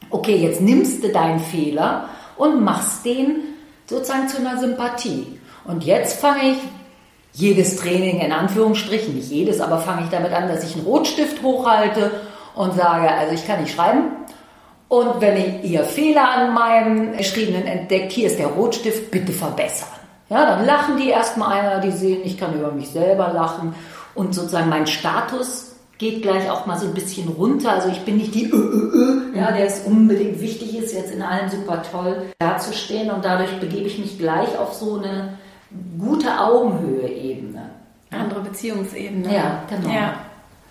[0.09, 2.09] okay, jetzt nimmst du deinen Fehler
[2.39, 3.43] und machst den
[3.85, 5.39] sozusagen zu einer Sympathie.
[5.65, 6.57] Und jetzt fange ich
[7.33, 11.43] jedes Training in Anführungsstrichen, nicht jedes, aber fange ich damit an, dass ich einen Rotstift
[11.43, 12.11] hochhalte
[12.55, 14.05] und sage, also ich kann nicht schreiben.
[14.87, 19.89] Und wenn ihr Fehler an meinem Geschriebenen entdeckt, hier ist der Rotstift, bitte verbessern.
[20.29, 23.75] Ja, dann lachen die erstmal einer, die sehen, ich kann über mich selber lachen
[24.15, 25.68] und sozusagen mein Status
[25.99, 27.73] geht gleich auch mal so ein bisschen runter.
[27.73, 31.11] Also ich bin nicht die Ö, Ö, Ö, ja, der es unbedingt wichtig ist, jetzt
[31.13, 35.37] in allem super toll dazustehen und dadurch begebe ich mich gleich auf so eine
[35.99, 37.69] gute Augenhöhe-Ebene.
[38.11, 39.31] Andere Beziehungsebene.
[39.31, 39.93] Ja, genau.
[39.93, 40.13] Ja,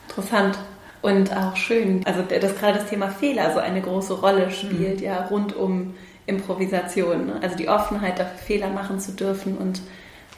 [0.08, 0.58] interessant.
[1.02, 5.06] Und auch schön, also dass gerade das Thema Fehler so eine große Rolle spielt, mhm.
[5.06, 5.94] ja, rund um
[6.26, 7.26] Improvisation.
[7.26, 7.38] Ne?
[7.42, 9.80] Also die Offenheit dafür, Fehler machen zu dürfen und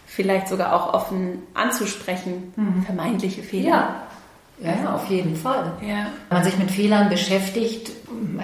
[0.05, 2.83] vielleicht sogar auch offen anzusprechen, mhm.
[2.83, 3.69] vermeintliche Fehler.
[3.69, 4.03] Ja.
[4.63, 5.73] Ja, auf jeden Fall.
[5.81, 6.07] Ja.
[6.29, 7.93] Wenn man sich mit Fehlern beschäftigt,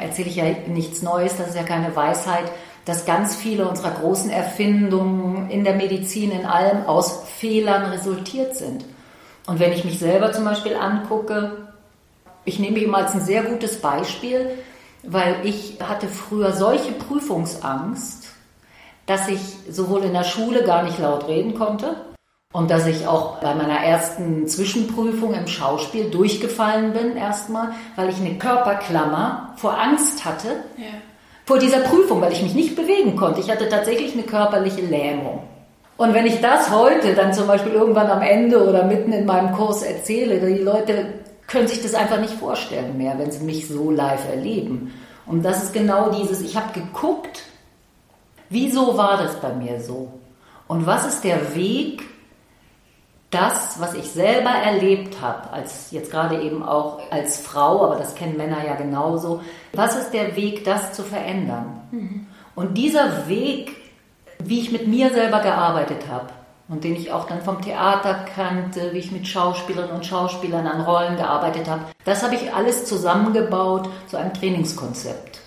[0.00, 2.50] erzähle ich ja nichts Neues, das ist ja keine Weisheit,
[2.86, 8.84] dass ganz viele unserer großen Erfindungen in der Medizin, in allem aus Fehlern resultiert sind.
[9.46, 11.68] Und wenn ich mich selber zum Beispiel angucke,
[12.44, 14.52] ich nehme mich immer als ein sehr gutes Beispiel,
[15.02, 18.28] weil ich hatte früher solche Prüfungsangst,
[19.06, 21.96] dass ich sowohl in der Schule gar nicht laut reden konnte,
[22.56, 28.16] und dass ich auch bei meiner ersten Zwischenprüfung im Schauspiel durchgefallen bin erstmal, weil ich
[28.16, 30.48] eine Körperklammer vor Angst hatte.
[30.78, 30.86] Ja.
[31.44, 33.40] Vor dieser Prüfung, weil ich mich nicht bewegen konnte.
[33.40, 35.42] Ich hatte tatsächlich eine körperliche Lähmung.
[35.98, 39.52] Und wenn ich das heute dann zum Beispiel irgendwann am Ende oder mitten in meinem
[39.52, 41.12] Kurs erzähle, die Leute
[41.46, 44.94] können sich das einfach nicht vorstellen mehr, wenn sie mich so live erleben.
[45.26, 47.42] Und das ist genau dieses, ich habe geguckt,
[48.48, 50.08] wieso war das bei mir so?
[50.68, 52.15] Und was ist der Weg,
[53.30, 58.14] das, was ich selber erlebt habe, als jetzt gerade eben auch als Frau, aber das
[58.14, 59.40] kennen Männer ja genauso,
[59.72, 61.80] was ist der Weg, das zu verändern?
[61.90, 62.26] Mhm.
[62.54, 63.76] Und dieser Weg,
[64.38, 66.28] wie ich mit mir selber gearbeitet habe
[66.68, 70.82] und den ich auch dann vom Theater kannte, wie ich mit Schauspielern und Schauspielern an
[70.82, 75.40] Rollen gearbeitet habe, das habe ich alles zusammengebaut zu einem Trainingskonzept,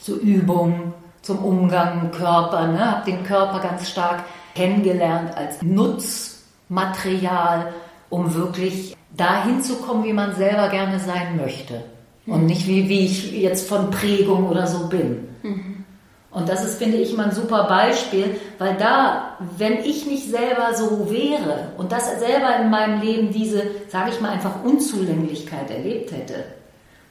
[0.00, 2.92] zu Übungen, zum Umgang mit Körper, ne?
[2.92, 6.33] habe den Körper ganz stark kennengelernt als Nutz
[6.68, 7.72] Material,
[8.10, 11.84] um wirklich dahin zu kommen, wie man selber gerne sein möchte.
[12.26, 12.46] Und mhm.
[12.46, 15.28] nicht wie, wie ich jetzt von Prägung oder so bin.
[15.42, 15.84] Mhm.
[16.30, 20.74] Und das ist, finde ich, immer ein super Beispiel, weil da, wenn ich nicht selber
[20.74, 26.10] so wäre und das selber in meinem Leben diese, sage ich mal, einfach Unzulänglichkeit erlebt
[26.10, 26.44] hätte,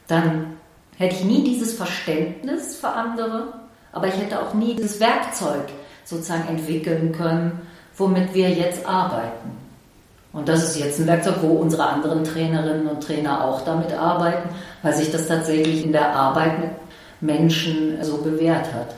[0.07, 0.57] dann
[0.97, 3.53] hätte ich nie dieses Verständnis für andere,
[3.93, 5.69] aber ich hätte auch nie dieses Werkzeug
[6.03, 7.61] sozusagen entwickeln können,
[7.97, 9.63] womit wir jetzt arbeiten.
[10.31, 14.49] Und das ist jetzt ein Werkzeug, wo unsere anderen Trainerinnen und Trainer auch damit arbeiten,
[14.81, 16.71] weil sich das tatsächlich in der Arbeit mit
[17.21, 18.95] Menschen so bewährt hat.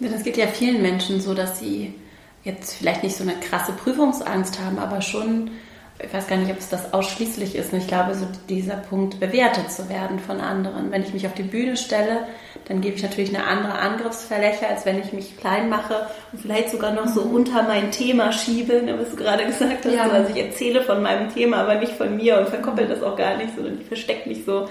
[0.00, 1.94] Das geht ja vielen Menschen so, dass sie
[2.42, 5.52] jetzt vielleicht nicht so eine krasse Prüfungsangst haben, aber schon,
[6.02, 7.72] ich weiß gar nicht, ob es das ausschließlich ist.
[7.72, 10.90] Ich glaube, so dieser Punkt, bewertet zu werden von anderen.
[10.90, 12.26] Wenn ich mich auf die Bühne stelle,
[12.66, 16.70] dann gebe ich natürlich eine andere Angriffsfläche, als wenn ich mich klein mache und vielleicht
[16.70, 17.34] sogar noch so mhm.
[17.34, 19.94] unter mein Thema schiebe, ne, was du gerade gesagt hast.
[19.94, 20.10] Ja.
[20.10, 23.36] Also ich erzähle von meinem Thema, aber nicht von mir und verkoppel das auch gar
[23.36, 24.68] nicht, sondern ich verstecke mich so.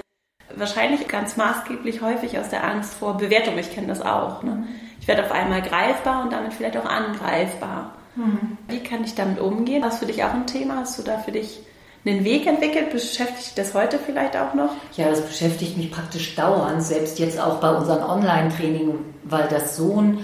[0.55, 3.57] Wahrscheinlich ganz maßgeblich häufig aus der Angst vor Bewertung.
[3.57, 4.43] Ich kenne das auch.
[4.43, 4.67] Ne?
[4.99, 7.95] Ich werde auf einmal greifbar und damit vielleicht auch angreifbar.
[8.15, 8.57] Mhm.
[8.67, 9.83] Wie kann ich damit umgehen?
[9.83, 10.77] Hast du für dich auch ein Thema?
[10.77, 11.61] Hast du da für dich
[12.05, 12.91] einen Weg entwickelt?
[12.91, 14.71] Beschäftigt dich das heute vielleicht auch noch?
[14.95, 20.01] Ja, das beschäftigt mich praktisch dauernd, selbst jetzt auch bei unseren Online-Trainings, weil das so
[20.01, 20.19] ein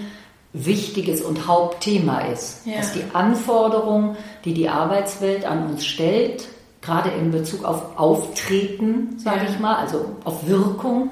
[0.54, 2.66] wichtiges und Hauptthema ist.
[2.66, 2.78] Ja.
[2.78, 6.48] Dass die Anforderungen, die die Arbeitswelt an uns stellt,
[6.82, 9.52] gerade in Bezug auf Auftreten, sage ja.
[9.52, 11.10] ich mal, also auf Wirkung,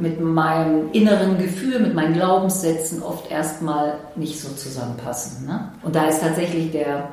[0.00, 5.46] mit meinem inneren Gefühl, mit meinen Glaubenssätzen oft erstmal nicht so zusammenpassen.
[5.46, 5.70] Ne?
[5.82, 7.08] Und da ist tatsächlich der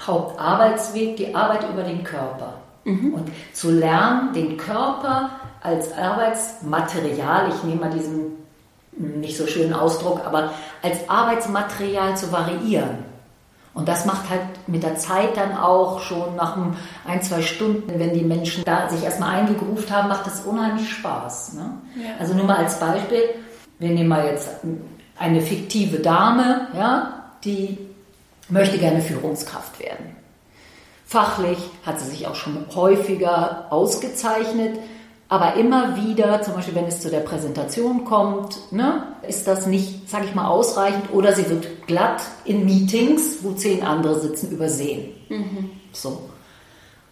[0.00, 2.54] Hauptarbeitsweg die Arbeit über den Körper.
[2.84, 3.14] Mhm.
[3.14, 5.30] Und zu lernen, den Körper
[5.62, 8.38] als Arbeitsmaterial, ich nehme mal diesen
[8.98, 13.07] nicht so schönen Ausdruck, aber als Arbeitsmaterial zu variieren.
[13.74, 16.56] Und das macht halt mit der Zeit dann auch schon nach
[17.06, 21.54] ein, zwei Stunden, wenn die Menschen da sich erstmal eingegruft haben, macht das unheimlich Spaß.
[21.54, 21.72] Ne?
[21.96, 22.10] Ja.
[22.18, 23.22] Also nur mal als Beispiel,
[23.78, 24.48] wir nehmen mal jetzt
[25.16, 27.78] eine fiktive Dame, ja, die
[28.48, 30.16] möchte gerne Führungskraft werden.
[31.06, 34.78] Fachlich hat sie sich auch schon häufiger ausgezeichnet.
[35.30, 40.08] Aber immer wieder, zum Beispiel wenn es zu der Präsentation kommt, ne, ist das nicht,
[40.08, 45.12] sage ich mal, ausreichend oder sie wird glatt in Meetings, wo zehn andere sitzen, übersehen.
[45.28, 45.70] Mhm.
[45.92, 46.30] So.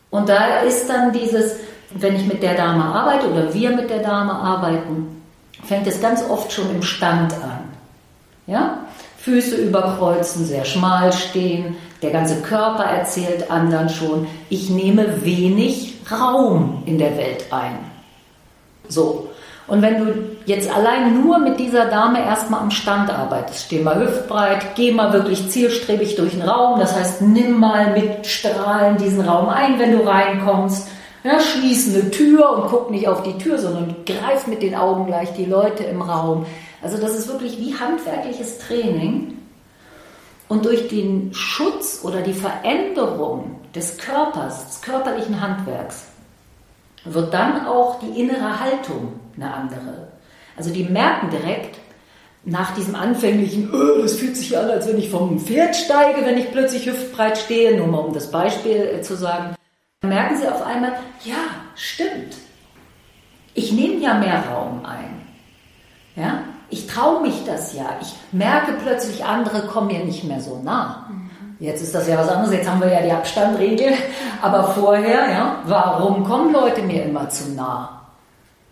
[0.09, 1.57] Und da ist dann dieses,
[1.91, 5.23] wenn ich mit der Dame arbeite oder wir mit der Dame arbeiten,
[5.63, 7.65] fängt es ganz oft schon im Stand an.
[8.47, 8.79] Ja?
[9.19, 16.83] Füße überkreuzen, sehr schmal stehen, der ganze Körper erzählt anderen schon, ich nehme wenig Raum
[16.87, 17.96] in der Welt ein.
[18.89, 19.31] So.
[19.69, 23.99] Und wenn du jetzt allein nur mit dieser Dame erstmal am Stand arbeitest, steh mal
[23.99, 29.23] hüftbreit, geh mal wirklich zielstrebig durch den Raum, das heißt, nimm mal mit Strahlen diesen
[29.23, 30.89] Raum ein, wenn du reinkommst.
[31.25, 35.07] Ja, schließ eine Tür und guck nicht auf die Tür, sondern greif mit den Augen
[35.07, 36.47] gleich die Leute im Raum.
[36.81, 39.37] Also das ist wirklich wie handwerkliches Training.
[40.47, 46.05] Und durch den Schutz oder die Veränderung des Körpers, des körperlichen Handwerks,
[47.13, 50.09] wird dann auch die innere Haltung eine andere.
[50.57, 51.79] Also die merken direkt,
[52.47, 56.53] nach diesem anfänglichen, das fühlt sich an, als wenn ich vom Pferd steige, wenn ich
[56.53, 59.57] plötzlich hüftbreit stehe, nur mal um das Beispiel äh, zu sagen,
[60.03, 60.93] merken sie auf einmal,
[61.25, 61.35] ja,
[61.75, 62.37] stimmt.
[63.55, 65.23] Ich nehme ja mehr Raum ein.
[66.15, 66.45] Ja?
[66.71, 67.97] Ich traue mich das ja.
[68.01, 71.11] Ich merke plötzlich, andere kommen mir nicht mehr so nah.
[71.59, 73.93] Jetzt ist das ja was anderes, jetzt haben wir ja die Abstandregel.
[74.43, 78.03] Aber vorher, ja, warum kommen Leute mir immer zu nah?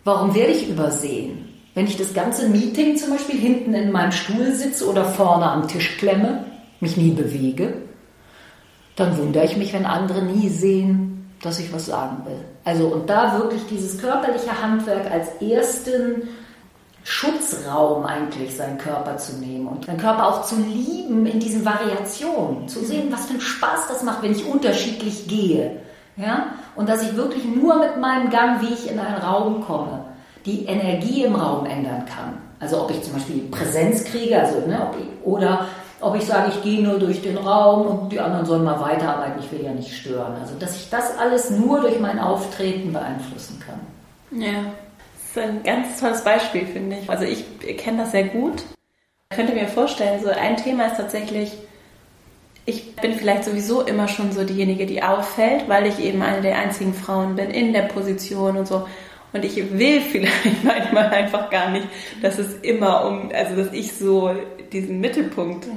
[0.03, 1.49] Warum werde ich übersehen?
[1.73, 5.67] Wenn ich das ganze Meeting zum Beispiel hinten in meinem Stuhl sitze oder vorne am
[5.67, 6.45] Tisch klemme,
[6.79, 7.73] mich nie bewege,
[8.95, 12.39] dann wundere ich mich, wenn andere nie sehen, dass ich was sagen will.
[12.63, 16.29] Also und da wirklich dieses körperliche Handwerk als ersten
[17.07, 22.67] Schutzraum eigentlich seinen Körper zu nehmen und seinen Körper auch zu lieben in diesen Variationen,
[22.67, 25.81] zu sehen, was für einen Spaß das macht, wenn ich unterschiedlich gehe.
[26.17, 26.47] Ja?
[26.75, 30.03] Und dass ich wirklich nur mit meinem Gang, wie ich in einen Raum komme,
[30.47, 32.39] die Energie im Raum ändern kann.
[32.59, 35.67] Also ob ich zum Beispiel Präsenz kriege, also, ne, ob ich, oder
[36.01, 39.39] ob ich sage, ich gehe nur durch den Raum und die anderen sollen mal weiterarbeiten,
[39.39, 40.33] ich will ja nicht stören.
[40.41, 44.41] Also dass ich das alles nur durch mein Auftreten beeinflussen kann.
[44.41, 44.71] Ja
[45.35, 47.09] ist ein ganz tolles Beispiel, finde ich.
[47.09, 47.45] Also ich
[47.77, 48.63] kenne das sehr gut.
[49.29, 51.53] Ich könnte mir vorstellen, so ein Thema ist tatsächlich,
[52.65, 56.57] ich bin vielleicht sowieso immer schon so diejenige, die auffällt, weil ich eben eine der
[56.57, 58.87] einzigen Frauen bin in der Position und so.
[59.33, 61.87] Und ich will vielleicht manchmal einfach gar nicht,
[62.21, 64.33] dass es immer um, also dass ich so
[64.71, 65.67] diesen Mittelpunkt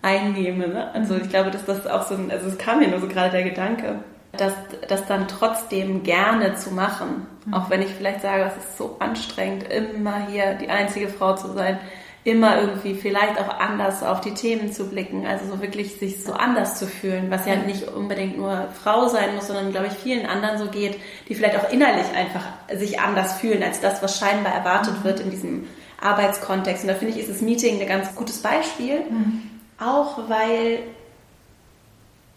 [0.00, 0.68] einnehme.
[0.68, 0.94] Ne?
[0.94, 3.30] Also ich glaube, dass das auch so ein, also es kam mir nur so gerade
[3.30, 4.00] der Gedanke
[4.32, 4.54] das,
[4.88, 7.26] das dann trotzdem gerne zu machen.
[7.44, 7.54] Mhm.
[7.54, 11.52] Auch wenn ich vielleicht sage, es ist so anstrengend, immer hier die einzige Frau zu
[11.52, 11.78] sein,
[12.24, 16.32] immer irgendwie vielleicht auch anders auf die Themen zu blicken, also so wirklich sich so
[16.32, 20.26] anders zu fühlen, was ja nicht unbedingt nur Frau sein muss, sondern glaube ich vielen
[20.26, 24.54] anderen so geht, die vielleicht auch innerlich einfach sich anders fühlen als das, was scheinbar
[24.54, 25.04] erwartet mhm.
[25.04, 25.66] wird in diesem
[26.00, 26.84] Arbeitskontext.
[26.84, 29.42] Und da finde ich, ist das Meeting ein ganz gutes Beispiel, mhm.
[29.78, 30.78] auch weil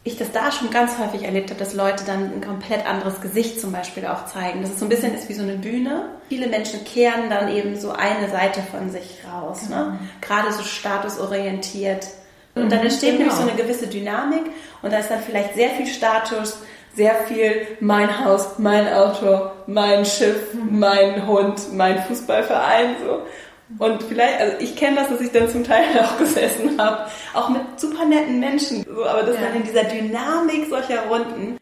[0.06, 3.60] ich das da schon ganz häufig erlebt habe, dass Leute dann ein komplett anderes Gesicht
[3.60, 4.62] zum Beispiel auch zeigen.
[4.62, 6.10] Das ist so ein bisschen ist wie so eine Bühne.
[6.30, 10.00] Viele Menschen kehren dann eben so eine Seite von sich raus, ne?
[10.00, 10.10] Mhm.
[10.22, 12.06] gerade so statusorientiert.
[12.54, 13.32] Und dann mhm, entsteht genau.
[13.32, 14.44] nämlich so eine gewisse Dynamik
[14.84, 16.60] und da ist dann vielleicht sehr viel Status,
[16.94, 20.80] sehr viel mein Haus, mein Auto, mein Schiff, mhm.
[20.80, 23.24] mein Hund, mein Fußballverein so.
[23.80, 27.50] Und vielleicht, also ich kenne das, dass ich dann zum Teil auch gesessen habe, auch
[27.50, 29.42] mit super netten Menschen, so, aber das ja.
[29.44, 31.58] dann in dieser Dynamik solcher Runden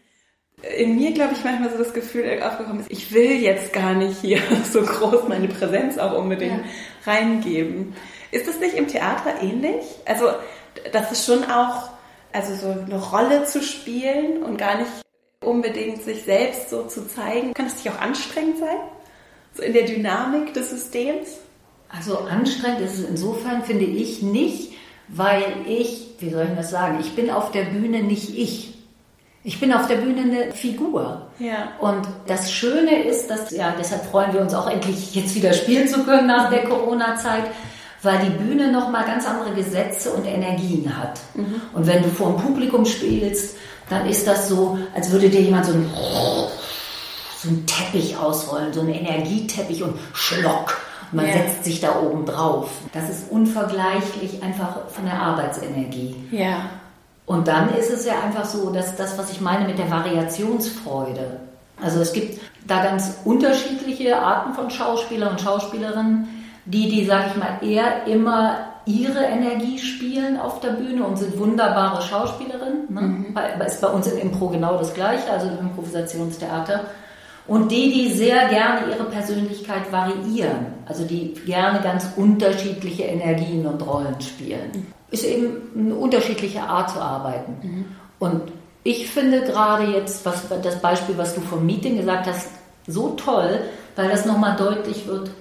[0.78, 4.22] in mir, glaube ich, manchmal so das Gefühl aufgekommen ist, ich will jetzt gar nicht
[4.22, 4.39] hier
[4.72, 7.12] so groß meine Präsenz auch unbedingt ja.
[7.12, 7.94] reingeben.
[8.32, 9.84] Ist das nicht im Theater ähnlich?
[10.06, 10.30] Also,
[10.92, 11.89] das ist schon auch,
[12.32, 14.89] also so eine Rolle zu spielen und gar nicht
[15.42, 17.54] unbedingt sich selbst so zu zeigen.
[17.54, 18.78] Kann das nicht auch anstrengend sein?
[19.54, 21.38] So in der Dynamik des Systems?
[21.96, 24.74] Also anstrengend ist es insofern, finde ich, nicht,
[25.10, 28.74] weil ich, wie soll ich das sagen, ich bin auf der Bühne nicht ich.
[29.44, 31.28] Ich bin auf der Bühne eine Figur.
[31.38, 31.74] Ja.
[31.80, 35.88] Und das Schöne ist, dass, ja, deshalb freuen wir uns auch endlich jetzt wieder spielen
[35.88, 37.44] zu können nach der Corona-Zeit,
[38.02, 41.20] weil die Bühne nochmal ganz andere Gesetze und Energien hat.
[41.36, 41.62] Mhm.
[41.74, 43.58] Und wenn du vor dem Publikum spielst,
[43.90, 45.90] dann ist das so, als würde dir jemand so ein,
[47.38, 50.78] so einen Teppich ausrollen, so einen Energieteppich und Schlock.
[51.13, 51.34] Man ja.
[51.34, 52.69] setzt sich da oben drauf.
[52.93, 56.15] Das ist unvergleichlich einfach von der Arbeitsenergie.
[56.32, 56.69] Ja.
[57.26, 61.39] Und dann ist es ja einfach so, dass das, was ich meine mit der Variationsfreude.
[61.82, 66.28] Also es gibt da ganz unterschiedliche Arten von Schauspieler und Schauspielerinnen,
[66.65, 71.38] die, die, sag ich mal, eher immer ihre Energie spielen auf der Bühne und sind
[71.39, 72.93] wunderbare Schauspielerinnen.
[72.93, 73.02] Ne?
[73.02, 73.62] Mhm.
[73.65, 76.82] Ist bei uns im Impro genau das Gleiche, also im Improvisationstheater.
[77.46, 83.86] Und die, die sehr gerne ihre Persönlichkeit variieren, also die gerne ganz unterschiedliche Energien und
[83.86, 87.56] Rollen spielen, ist eben eine unterschiedliche Art zu arbeiten.
[87.62, 87.86] Mhm.
[88.20, 88.42] Und
[88.84, 92.48] ich finde gerade jetzt, was, das Beispiel, was du vom Meeting gesagt hast,
[92.88, 93.60] so toll,
[93.96, 95.32] weil das nochmal deutlich wird,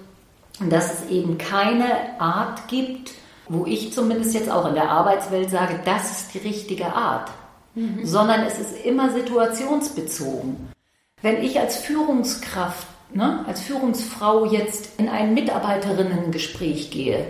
[0.68, 3.12] dass es eben keine Art gibt,
[3.48, 7.30] wo ich zumindest jetzt auch in der Arbeitswelt sage, das ist die richtige Art,
[7.74, 8.04] mhm.
[8.04, 10.71] sondern es ist immer situationsbezogen.
[11.22, 17.24] Wenn ich als Führungskraft, ne, als Führungsfrau jetzt in ein Mitarbeiterinnengespräch gehe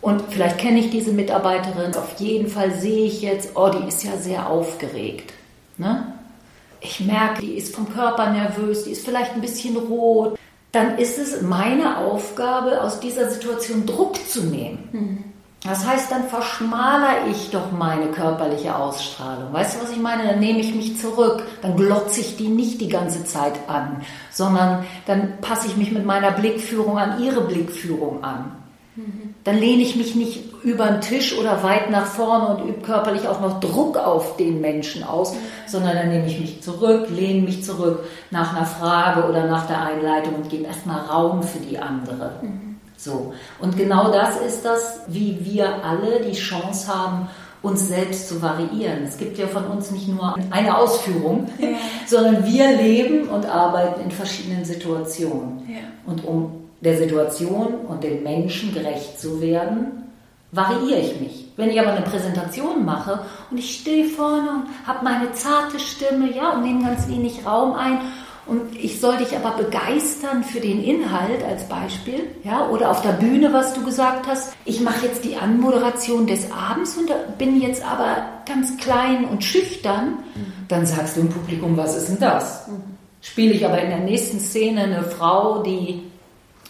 [0.00, 4.02] und vielleicht kenne ich diese Mitarbeiterin, auf jeden Fall sehe ich jetzt, oh, die ist
[4.02, 5.34] ja sehr aufgeregt.
[5.76, 6.14] Ne?
[6.80, 10.38] Ich merke, die ist vom Körper nervös, die ist vielleicht ein bisschen rot.
[10.72, 14.88] Dann ist es meine Aufgabe, aus dieser Situation Druck zu nehmen.
[14.92, 15.24] Mhm.
[15.62, 19.52] Das heißt, dann verschmaler ich doch meine körperliche Ausstrahlung.
[19.52, 20.26] Weißt du, was ich meine?
[20.26, 24.86] Dann nehme ich mich zurück, dann glotze ich die nicht die ganze Zeit an, sondern
[25.06, 28.52] dann passe ich mich mit meiner Blickführung an ihre Blickführung an.
[29.44, 33.28] Dann lehne ich mich nicht über den Tisch oder weit nach vorne und übe körperlich
[33.28, 35.34] auch noch Druck auf den Menschen aus,
[35.66, 39.82] sondern dann nehme ich mich zurück, lehne mich zurück nach einer Frage oder nach der
[39.82, 42.40] Einleitung und gebe erstmal Raum für die andere.
[42.42, 42.69] Mhm.
[43.02, 43.32] So.
[43.58, 47.28] Und genau das ist das, wie wir alle die Chance haben,
[47.62, 49.04] uns selbst zu variieren.
[49.04, 51.68] Es gibt ja von uns nicht nur eine Ausführung, ja.
[52.06, 55.62] sondern wir leben und arbeiten in verschiedenen Situationen.
[55.68, 55.80] Ja.
[56.06, 60.04] Und um der Situation und den Menschen gerecht zu werden,
[60.52, 61.48] variiere ich mich.
[61.56, 66.34] Wenn ich aber eine Präsentation mache und ich stehe vorne und habe meine zarte Stimme,
[66.34, 67.98] ja, und nehme ganz wenig Raum ein
[68.50, 73.12] und ich soll dich aber begeistern für den Inhalt als Beispiel, ja, oder auf der
[73.12, 74.54] Bühne, was du gesagt hast.
[74.64, 80.18] Ich mache jetzt die Anmoderation des Abends und bin jetzt aber ganz klein und schüchtern.
[80.66, 82.68] Dann sagst du im Publikum, was ist denn das?
[83.22, 86.02] Spiele ich aber in der nächsten Szene eine Frau, die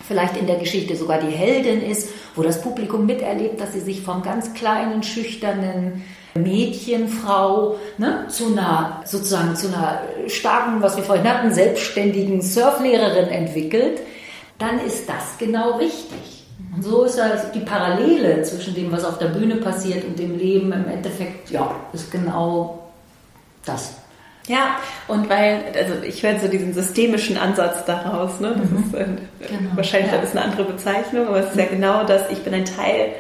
[0.07, 4.03] vielleicht in der Geschichte sogar die Heldin ist, wo das Publikum miterlebt, dass sie sich
[4.03, 11.29] vom ganz kleinen, schüchternen Mädchenfrau ne, zu einer sozusagen zu einer starken, was wir vorhin
[11.29, 14.01] hatten, selbstständigen Surflehrerin entwickelt,
[14.59, 16.45] dann ist das genau richtig.
[16.75, 20.39] Und so ist also die Parallele zwischen dem, was auf der Bühne passiert und dem
[20.39, 22.91] Leben im Endeffekt, ja, ist genau
[23.65, 23.95] das.
[24.47, 24.77] Ja,
[25.07, 28.55] und weil, also ich höre so diesen systemischen Ansatz daraus, ne?
[28.57, 28.85] Das mhm.
[28.85, 29.05] ist äh,
[29.49, 29.71] genau.
[29.77, 30.19] wahrscheinlich ja.
[30.19, 33.13] ist eine andere Bezeichnung, aber es ist ja genau das, ich bin ein Teil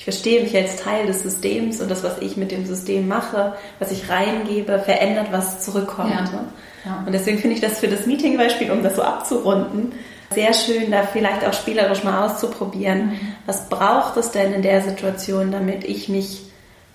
[0.00, 3.52] ich verstehe mich als Teil des Systems und das, was ich mit dem System mache,
[3.80, 6.10] was ich reingebe, verändert, was zurückkommt.
[6.14, 6.22] Ja.
[6.22, 6.44] Ne?
[6.86, 7.02] Ja.
[7.04, 9.92] Und deswegen finde ich das für das Meeting-Beispiel, um das so abzurunden,
[10.30, 13.08] sehr schön, da vielleicht auch spielerisch mal auszuprobieren.
[13.08, 13.18] Mhm.
[13.44, 16.44] Was braucht es denn in der Situation, damit ich mich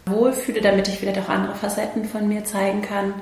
[0.08, 3.14] wohlfühle, damit ich vielleicht auch andere Facetten von mir zeigen kann?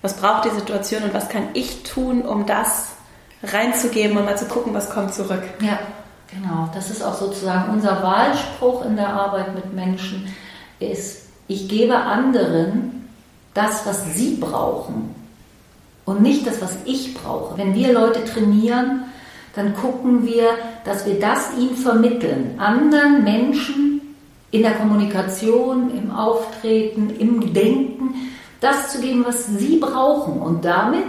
[0.00, 2.90] Was braucht die Situation und was kann ich tun, um das
[3.42, 5.42] reinzugeben und mal zu gucken, was kommt zurück?
[5.60, 5.80] Ja.
[6.34, 10.26] Genau, das ist auch sozusagen unser Wahlspruch in der Arbeit mit Menschen,
[10.80, 13.08] ist, ich gebe anderen
[13.52, 15.14] das, was sie brauchen
[16.04, 17.56] und nicht das, was ich brauche.
[17.56, 19.04] Wenn wir Leute trainieren,
[19.54, 20.48] dann gucken wir,
[20.84, 24.00] dass wir das ihnen vermitteln, anderen Menschen
[24.50, 28.14] in der Kommunikation, im Auftreten, im Denken,
[28.60, 30.40] das zu geben, was sie brauchen.
[30.40, 31.04] Und damit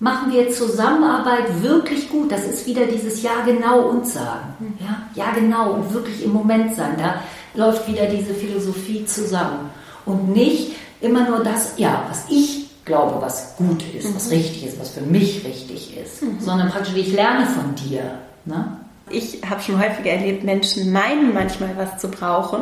[0.00, 2.30] machen wir Zusammenarbeit wirklich gut.
[2.30, 4.76] Das ist wieder dieses Ja genau und sagen.
[4.80, 6.96] Ja, ja genau und wirklich im Moment sein.
[6.98, 7.20] Da
[7.54, 9.70] läuft wieder diese Philosophie zusammen.
[10.04, 14.16] Und nicht immer nur das, ja, was ich glaube, was gut ist, mhm.
[14.16, 16.40] was richtig ist, was für mich richtig ist, mhm.
[16.40, 18.18] sondern praktisch, ich lerne von dir.
[18.44, 18.76] Ne?
[19.10, 22.60] Ich habe schon häufiger erlebt, Menschen meinen manchmal was zu brauchen.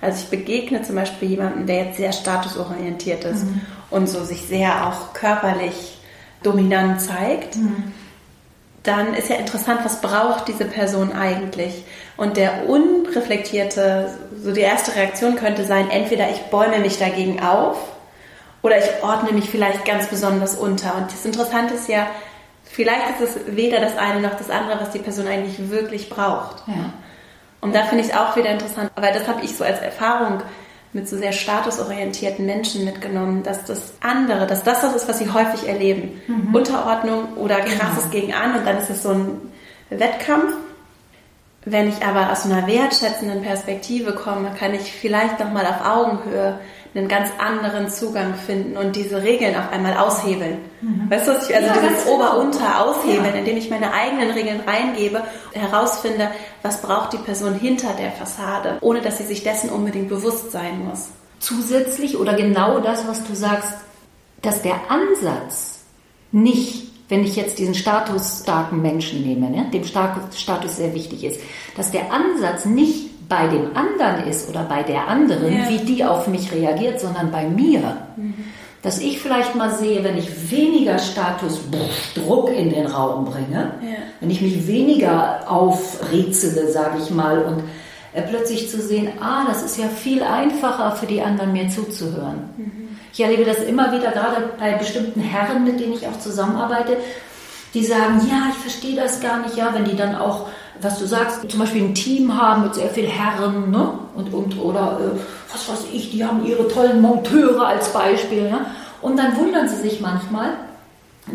[0.00, 3.60] Also ich begegne zum Beispiel jemandem, der jetzt sehr statusorientiert ist mhm.
[3.90, 5.99] und so sich sehr auch körperlich
[6.42, 7.56] dominant zeigt.
[7.56, 7.92] Mhm.
[8.82, 11.84] Dann ist ja interessant, was braucht diese Person eigentlich?
[12.16, 17.76] Und der unreflektierte, so die erste Reaktion könnte sein, entweder ich bäume mich dagegen auf
[18.62, 20.96] oder ich ordne mich vielleicht ganz besonders unter.
[20.96, 22.06] Und das Interessante ist ja,
[22.64, 26.66] vielleicht ist es weder das eine noch das andere, was die Person eigentlich wirklich braucht.
[26.66, 26.92] Ja.
[27.60, 30.40] Und da finde ich es auch wieder interessant, weil das habe ich so als Erfahrung
[30.92, 35.30] mit so sehr statusorientierten Menschen mitgenommen, dass das andere, dass das das ist, was sie
[35.30, 36.20] häufig erleben.
[36.26, 36.54] Mhm.
[36.54, 38.12] Unterordnung oder krasses genau.
[38.12, 39.40] gegen an und dann ist es so ein
[39.90, 40.54] Wettkampf.
[41.64, 46.58] Wenn ich aber aus einer wertschätzenden Perspektive komme, kann ich vielleicht nochmal auf Augenhöhe
[46.94, 50.58] einen ganz anderen Zugang finden und diese Regeln auf einmal aushebeln.
[50.80, 51.08] Mhm.
[51.08, 53.38] Weißt du, was ich, also ja, dieses Ober-Unter aushebeln, ja.
[53.38, 55.22] indem ich meine eigenen Regeln reingebe,
[55.52, 56.30] herausfinde,
[56.62, 60.84] was braucht die Person hinter der Fassade, ohne dass sie sich dessen unbedingt bewusst sein
[60.84, 61.08] muss.
[61.38, 63.72] Zusätzlich oder genau das, was du sagst,
[64.42, 65.80] dass der Ansatz
[66.32, 71.40] nicht wenn ich jetzt diesen statusstarken Menschen nehme, ne, dem Status sehr wichtig ist,
[71.76, 75.68] dass der Ansatz nicht bei dem anderen ist oder bei der anderen, ja.
[75.68, 77.96] wie die auf mich reagiert, sondern bei mir.
[78.16, 78.34] Mhm.
[78.82, 83.98] Dass ich vielleicht mal sehe, wenn ich weniger Statusdruck in den Raum bringe, ja.
[84.18, 87.62] wenn ich mich weniger aufrezele, sage ich mal, und
[88.14, 92.50] äh, plötzlich zu sehen, ah, das ist ja viel einfacher für die anderen, mir zuzuhören.
[92.56, 92.88] Mhm.
[93.12, 96.96] Ich erlebe das immer wieder, gerade bei bestimmten Herren, mit denen ich auch zusammenarbeite,
[97.74, 100.48] die sagen, ja, ich verstehe das gar nicht, ja, wenn die dann auch
[100.82, 103.92] was du sagst, zum Beispiel ein Team haben mit sehr viel Herren, ne?
[104.14, 105.18] Und, und oder äh,
[105.52, 108.66] was weiß ich, die haben ihre tollen Monteure als Beispiel, ja?
[109.02, 110.50] Und dann wundern sie sich manchmal,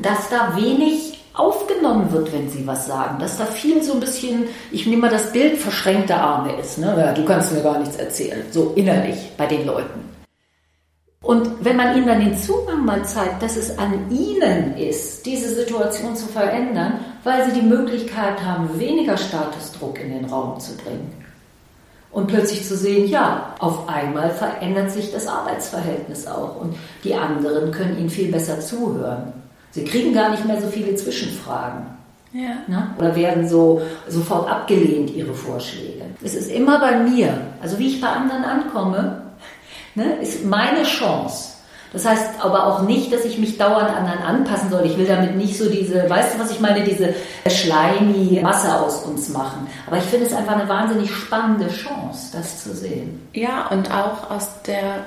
[0.02, 4.46] dass da wenig aufgenommen wird, wenn sie was sagen, dass da viel so ein bisschen,
[4.72, 6.96] ich nehme mal das Bild, verschränkte Arme ist, ne?
[6.98, 10.15] Ja, du kannst mir gar nichts erzählen, so innerlich bei den Leuten.
[11.26, 15.56] Und wenn man ihnen dann den Zugang mal zeigt, dass es an ihnen ist, diese
[15.56, 21.12] Situation zu verändern, weil sie die Möglichkeit haben, weniger Statusdruck in den Raum zu bringen.
[22.12, 27.72] Und plötzlich zu sehen, ja, auf einmal verändert sich das Arbeitsverhältnis auch und die anderen
[27.72, 29.34] können ihnen viel besser zuhören.
[29.72, 31.88] Sie kriegen gar nicht mehr so viele Zwischenfragen.
[32.34, 32.58] Ja.
[32.68, 32.94] Ne?
[33.00, 36.04] Oder werden so sofort abgelehnt, ihre Vorschläge.
[36.24, 37.36] Es ist immer bei mir.
[37.62, 39.25] Also wie ich bei anderen ankomme,
[39.96, 41.56] ne, ist meine Chance.
[41.96, 44.86] Das heißt aber auch nicht, dass ich mich dauernd anderen anpassen soll.
[44.86, 47.14] Ich will damit nicht so diese, weißt du, was ich meine, diese
[47.48, 49.68] schleimige Masse aus uns machen.
[49.88, 53.26] Aber ich finde es einfach eine wahnsinnig spannende Chance, das zu sehen.
[53.32, 55.06] Ja, und auch aus der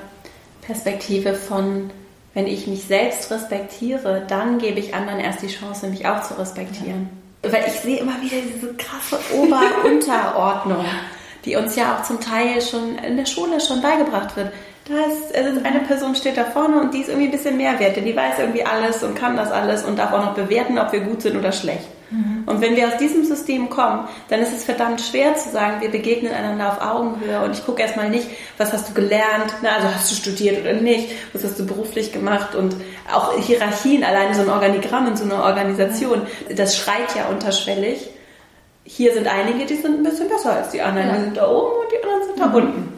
[0.63, 1.91] Perspektive von,
[2.33, 6.39] wenn ich mich selbst respektiere, dann gebe ich anderen erst die Chance, mich auch zu
[6.39, 7.09] respektieren.
[7.43, 7.51] Ja.
[7.51, 10.83] Weil ich sehe immer wieder diese krasse Ober-Unterordnung,
[11.45, 14.51] die uns ja auch zum Teil schon in der Schule schon beigebracht wird
[14.89, 17.79] da ist, also eine Person steht da vorne und die ist irgendwie ein bisschen mehr
[17.79, 20.79] wert, denn die weiß irgendwie alles und kann das alles und darf auch noch bewerten,
[20.79, 21.87] ob wir gut sind oder schlecht.
[22.09, 22.43] Mhm.
[22.47, 25.89] Und wenn wir aus diesem System kommen, dann ist es verdammt schwer zu sagen, wir
[25.89, 28.27] begegnen einander auf Augenhöhe und ich gucke erstmal nicht,
[28.57, 32.11] was hast du gelernt, na, also hast du studiert oder nicht, was hast du beruflich
[32.11, 32.75] gemacht und
[33.13, 36.23] auch Hierarchien, alleine so ein Organigramm in so einer Organisation,
[36.55, 38.09] das schreit ja unterschwellig.
[38.85, 41.15] Hier sind einige, die sind ein bisschen besser als die anderen, ja.
[41.15, 42.55] die sind da oben und die anderen sind da mhm.
[42.55, 42.88] unten.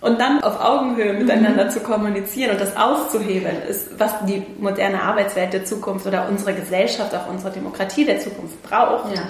[0.00, 1.70] Und dann auf Augenhöhe miteinander mhm.
[1.70, 7.14] zu kommunizieren und das auszuhebeln, ist, was die moderne Arbeitswelt der Zukunft oder unsere Gesellschaft,
[7.14, 9.14] auch unsere Demokratie der Zukunft braucht.
[9.16, 9.22] Ja.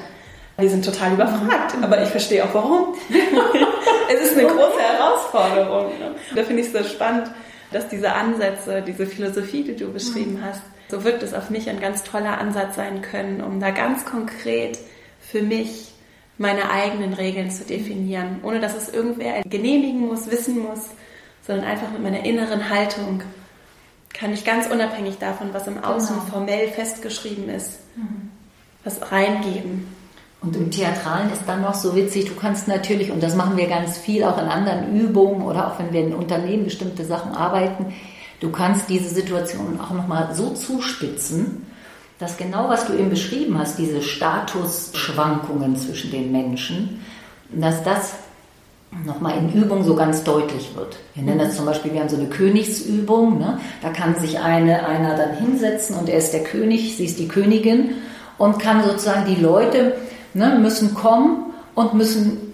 [0.61, 1.85] Die sind total überfragt, mhm.
[1.85, 2.95] aber ich verstehe auch warum.
[4.13, 5.87] es ist eine große Herausforderung.
[5.99, 6.15] Ne?
[6.35, 7.31] Da finde ich es so spannend,
[7.73, 10.45] dass diese Ansätze, diese Philosophie, die du beschrieben mhm.
[10.45, 14.05] hast, so wirkt es auf mich ein ganz toller Ansatz sein können, um da ganz
[14.05, 14.79] konkret
[15.21, 15.93] für mich
[16.39, 20.91] meine eigenen Regeln zu definieren, ohne dass es irgendwer genehmigen muss, wissen muss,
[21.47, 23.23] sondern einfach mit meiner inneren Haltung
[24.13, 26.29] kann ich ganz unabhängig davon, was im Außen genau.
[26.31, 28.31] formell festgeschrieben ist, mhm.
[28.85, 29.89] was reingeben.
[30.41, 33.67] Und im Theatralen ist dann noch so witzig, du kannst natürlich, und das machen wir
[33.67, 37.95] ganz viel auch in anderen Übungen oder auch wenn wir in Unternehmen bestimmte Sachen arbeiten,
[38.41, 41.67] Du kannst diese Situation auch nochmal so zuspitzen,
[42.19, 47.01] dass genau was du eben beschrieben hast, diese Statusschwankungen zwischen den Menschen,
[47.53, 48.15] dass das
[49.05, 50.97] nochmal in Übung so ganz deutlich wird.
[51.15, 53.59] Wir nennen das zum Beispiel, wir haben so eine Königsübung, ne?
[53.83, 57.29] da kann sich eine, einer dann hinsetzen und er ist der König, sie ist die
[57.29, 57.91] Königin
[58.39, 59.97] und kann sozusagen die Leute
[60.33, 62.46] ne, müssen kommen und müssen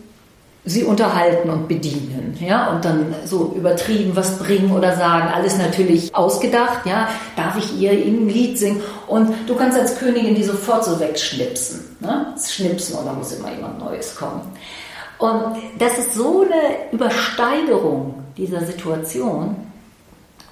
[0.65, 6.15] sie unterhalten und bedienen, ja, und dann so übertrieben was bringen oder sagen, alles natürlich
[6.15, 10.85] ausgedacht, ja, darf ich ihr ein Lied singen und du kannst als Königin die sofort
[10.85, 14.43] so wegschnipsen, ne, schnipsen und dann muss immer jemand Neues kommen.
[15.19, 19.57] Und das ist so eine Übersteigerung dieser Situation,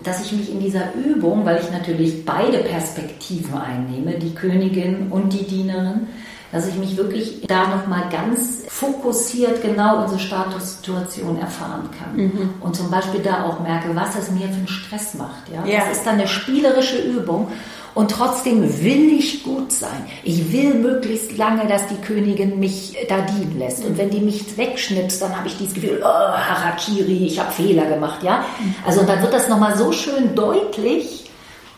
[0.03, 5.33] dass ich mich in dieser Übung, weil ich natürlich beide Perspektiven einnehme, die Königin und
[5.33, 6.09] die Dienerin,
[6.53, 12.17] dass ich mich wirklich da nochmal ganz fokussiert genau unsere Statussituation erfahren kann.
[12.17, 12.55] Mhm.
[12.61, 15.49] Und zum Beispiel da auch merke, was es mir für einen Stress macht.
[15.53, 15.65] Ja?
[15.65, 15.81] ja.
[15.81, 17.49] Das ist dann eine spielerische Übung.
[17.93, 20.07] Und trotzdem will ich gut sein.
[20.23, 23.85] Ich will möglichst lange, dass die Königin mich da dienen lässt.
[23.85, 27.87] Und wenn die mich wegschnipst, dann habe ich dieses Gefühl, oh, Harakiri, ich habe Fehler
[27.87, 28.45] gemacht, ja.
[28.61, 28.75] Mhm.
[28.87, 31.31] Also und dann wird das nochmal so schön deutlich,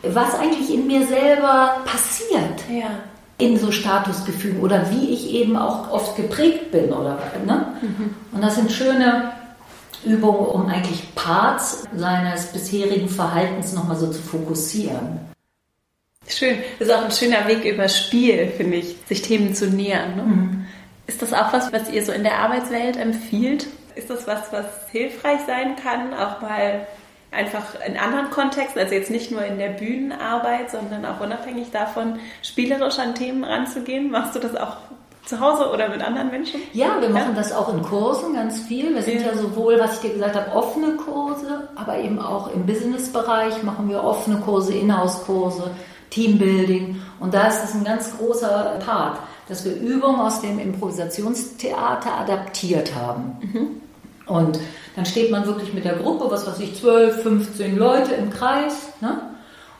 [0.03, 2.61] was eigentlich in mir selber passiert.
[2.69, 2.91] Ja
[3.43, 7.67] in so Statusgefügen oder wie ich eben auch oft geprägt bin oder ne?
[7.81, 8.15] Mhm.
[8.31, 9.31] Und das sind schöne
[10.05, 15.19] Übungen, um eigentlich Parts seines bisherigen Verhaltens nochmal so zu fokussieren.
[16.27, 16.57] Schön.
[16.79, 20.15] Das ist auch ein schöner Weg über Spiel, finde ich, sich Themen zu nähern.
[20.15, 20.23] Ne?
[20.23, 20.65] Mhm.
[21.05, 23.67] Ist das auch was, was ihr so in der Arbeitswelt empfiehlt?
[23.95, 26.87] Ist das was, was hilfreich sein kann, auch mal
[27.33, 32.19] einfach in anderen Kontexten, also jetzt nicht nur in der Bühnenarbeit, sondern auch unabhängig davon,
[32.41, 34.11] spielerisch an Themen ranzugehen?
[34.11, 34.77] Machst du das auch
[35.25, 36.61] zu Hause oder mit anderen Menschen?
[36.73, 37.35] Ja, wir machen ja.
[37.35, 38.93] das auch in Kursen ganz viel.
[38.93, 39.27] Wir sind ja.
[39.27, 39.37] ja.
[39.37, 44.03] sowohl, was ich dir gesagt habe, offene Kurse, aber eben auch im Businessbereich machen wir
[44.03, 45.71] offene Kurse, Inhouse-Kurse,
[46.09, 47.01] Teambuilding.
[47.19, 52.93] Und da ist das ein ganz großer Part, dass wir Übungen aus dem Improvisationstheater adaptiert
[52.95, 53.37] haben.
[53.41, 53.81] Mhm.
[54.25, 54.59] Und
[54.95, 58.89] dann steht man wirklich mit der Gruppe, was weiß ich, 12, 15 Leute im Kreis
[59.01, 59.21] ne?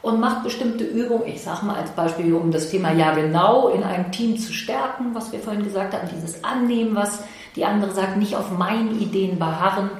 [0.02, 1.28] und macht bestimmte Übungen.
[1.28, 5.14] Ich sage mal als Beispiel, um das Thema ja genau in einem Team zu stärken,
[5.14, 7.20] was wir vorhin gesagt haben, dieses Annehmen, was
[7.56, 9.92] die andere sagt, nicht auf meinen Ideen beharren,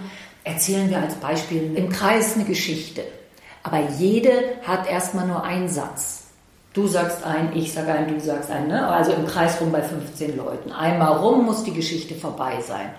[0.44, 3.04] erzählen wir als Beispiel im Kreis eine Geschichte.
[3.62, 4.32] Aber jede
[4.64, 6.24] hat erstmal nur einen Satz.
[6.74, 8.68] Du sagst einen, ich sage einen, du sagst einen.
[8.68, 8.88] Ne?
[8.88, 10.72] Also im Kreis rum bei 15 Leuten.
[10.72, 12.96] Einmal rum muss die Geschichte vorbei sein.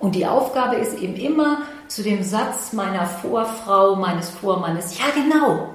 [0.00, 5.68] Und die Aufgabe ist eben immer zu dem Satz meiner Vorfrau, meines Vormannes, ja genau.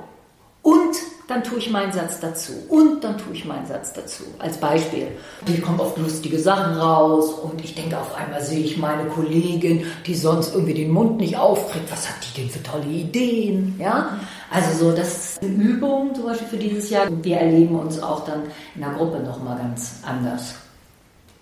[0.61, 0.95] Und
[1.27, 2.53] dann tue ich meinen Satz dazu.
[2.69, 4.23] Und dann tue ich meinen Satz dazu.
[4.39, 5.07] Als Beispiel.
[5.47, 9.85] Die kommt oft lustige Sachen raus und ich denke, auf einmal sehe ich meine Kollegin,
[10.05, 11.91] die sonst irgendwie den Mund nicht aufkriegt.
[11.91, 13.75] Was hat die denn für tolle Ideen?
[13.79, 14.19] Ja?
[14.51, 17.07] Also so, das ist eine Übung zum Beispiel für dieses Jahr.
[17.21, 20.55] Wir erleben uns auch dann in der Gruppe nochmal ganz anders.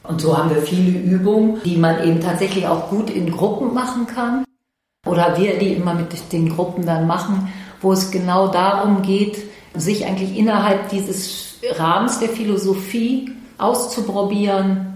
[0.04, 4.06] Und so haben wir viele Übungen, die man eben tatsächlich auch gut in Gruppen machen
[4.06, 4.43] kann.
[5.06, 7.51] Oder wir die immer mit den Gruppen dann machen,
[7.82, 9.38] wo es genau darum geht,
[9.74, 14.93] sich eigentlich innerhalb dieses Rahmens der Philosophie auszuprobieren,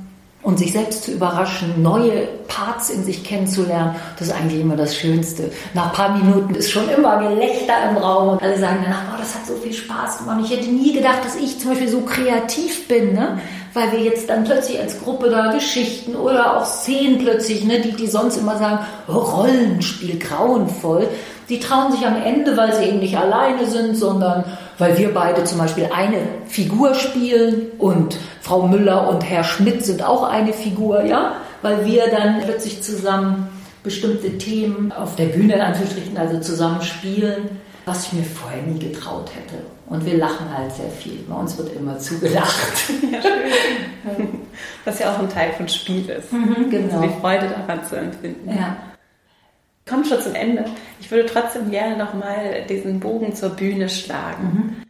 [0.47, 4.95] und sich selbst zu überraschen, neue Parts in sich kennenzulernen, das ist eigentlich immer das
[4.95, 5.51] Schönste.
[5.73, 9.17] Nach ein paar Minuten ist schon immer Gelächter im Raum und alle sagen danach, oh,
[9.19, 10.39] das hat so viel Spaß gemacht.
[10.45, 13.39] Ich hätte nie gedacht, dass ich zum Beispiel so kreativ bin, ne?
[13.77, 17.91] Weil wir jetzt dann plötzlich als Gruppe da Geschichten oder auch Szenen plötzlich, ne, die,
[17.91, 21.07] die sonst immer sagen, Rollenspiel, grauenvoll,
[21.47, 24.43] die trauen sich am Ende, weil sie eben nicht alleine sind, sondern
[24.79, 26.17] weil wir beide zum Beispiel eine
[26.47, 32.07] Figur spielen und Frau Müller und Herr Schmidt sind auch eine Figur, ja, weil wir
[32.09, 33.47] dann plötzlich zusammen
[33.83, 38.79] bestimmte Themen auf der Bühne in Anführungsstrichen also zusammen spielen, was ich mir vorher nie
[38.79, 39.76] getraut hätte.
[39.89, 41.23] Und wir lachen halt sehr viel.
[41.29, 42.91] Bei uns wird immer zugelacht.
[43.11, 44.27] Ja, schön.
[44.85, 46.31] Was ja auch ein Teil von Spiel ist.
[46.31, 46.99] Mhm, genau.
[46.99, 48.49] Also die Freude daran zu empfinden.
[48.49, 48.75] Ja.
[49.87, 50.65] Kommt schon zum Ende.
[50.99, 54.43] Ich würde trotzdem gerne nochmal diesen Bogen zur Bühne schlagen.
[54.43, 54.87] Mhm.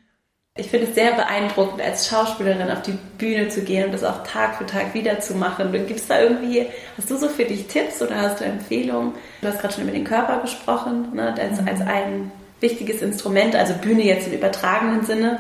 [0.56, 4.24] Ich finde es sehr beeindruckend, als Schauspielerin auf die Bühne zu gehen und das auch
[4.24, 5.72] Tag für Tag wieder zu machen.
[5.72, 6.66] Gibt es da irgendwie,
[6.98, 9.14] hast du so für dich Tipps oder hast du Empfehlungen?
[9.41, 11.68] Du hast gerade schon über den Körper gesprochen, ne, als, mhm.
[11.68, 15.39] als ein wichtiges Instrument, also Bühne jetzt im übertragenen Sinne.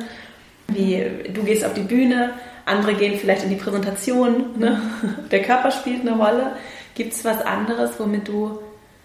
[0.67, 2.31] Wie du gehst auf die Bühne,
[2.65, 4.81] andere gehen vielleicht in die Präsentation, ne?
[5.31, 6.51] Der Körper spielt eine Rolle.
[6.95, 8.59] Gibt es was anderes, womit du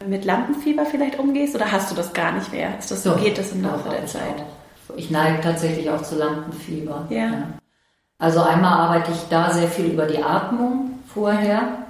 [0.06, 2.76] mit Lampenfieber vielleicht umgehst oder hast du das gar nicht mehr?
[2.78, 4.40] Ist das, so geht das im Laufe der Zeit?
[4.40, 4.96] Auch.
[4.96, 7.06] Ich neige tatsächlich auch zu Lampenfieber.
[7.10, 7.16] Ja.
[7.18, 7.48] ja.
[8.18, 11.81] Also einmal arbeite ich da sehr viel über die Atmung vorher.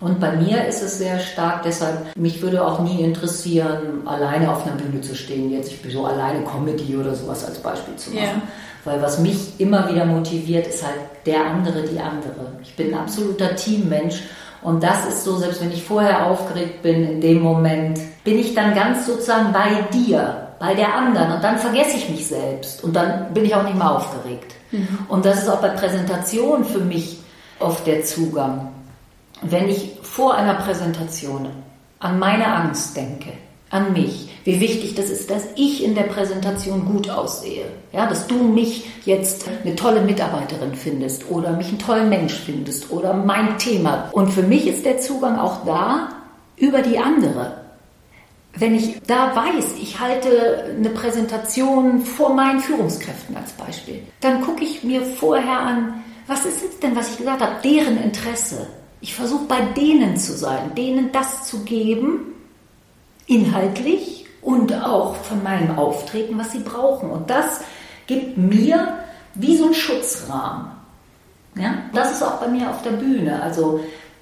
[0.00, 4.66] Und bei mir ist es sehr stark, deshalb, mich würde auch nie interessieren, alleine auf
[4.66, 8.10] einer Bühne zu stehen, jetzt ich bin so alleine Comedy oder sowas als Beispiel zu
[8.10, 8.22] machen.
[8.22, 8.42] Yeah.
[8.84, 12.52] Weil was mich immer wieder motiviert, ist halt der andere, die andere.
[12.62, 14.22] Ich bin ein absoluter Teammensch
[14.62, 18.54] und das ist so, selbst wenn ich vorher aufgeregt bin, in dem Moment bin ich
[18.54, 22.94] dann ganz sozusagen bei dir, bei der anderen und dann vergesse ich mich selbst und
[22.94, 24.54] dann bin ich auch nicht mehr aufgeregt.
[24.70, 24.98] Mhm.
[25.08, 27.20] Und das ist auch bei Präsentationen für mich
[27.58, 28.73] oft der Zugang.
[29.44, 31.48] Wenn ich vor einer Präsentation
[31.98, 33.32] an meine Angst denke,
[33.70, 37.66] an mich, wie wichtig das ist, dass ich in der Präsentation gut aussehe.
[37.92, 42.90] Ja, dass du mich jetzt eine tolle Mitarbeiterin findest oder mich einen tollen Mensch findest
[42.90, 44.10] oder mein Thema.
[44.12, 46.08] Und für mich ist der Zugang auch da
[46.56, 47.64] über die andere.
[48.56, 54.62] Wenn ich da weiß, ich halte eine Präsentation vor meinen Führungskräften als Beispiel, dann gucke
[54.62, 58.68] ich mir vorher an, was ist jetzt denn, was ich gesagt habe, deren Interesse.
[59.04, 62.32] Ich versuche bei denen zu sein, denen das zu geben,
[63.26, 67.10] inhaltlich, und auch von meinem Auftreten, was sie brauchen.
[67.10, 67.60] Und das
[68.06, 69.00] gibt mir
[69.34, 70.70] wie so ein Schutzrahmen.
[71.54, 71.82] Ja?
[71.92, 73.42] Das ist auch bei mir auf der Bühne.
[73.42, 73.80] Also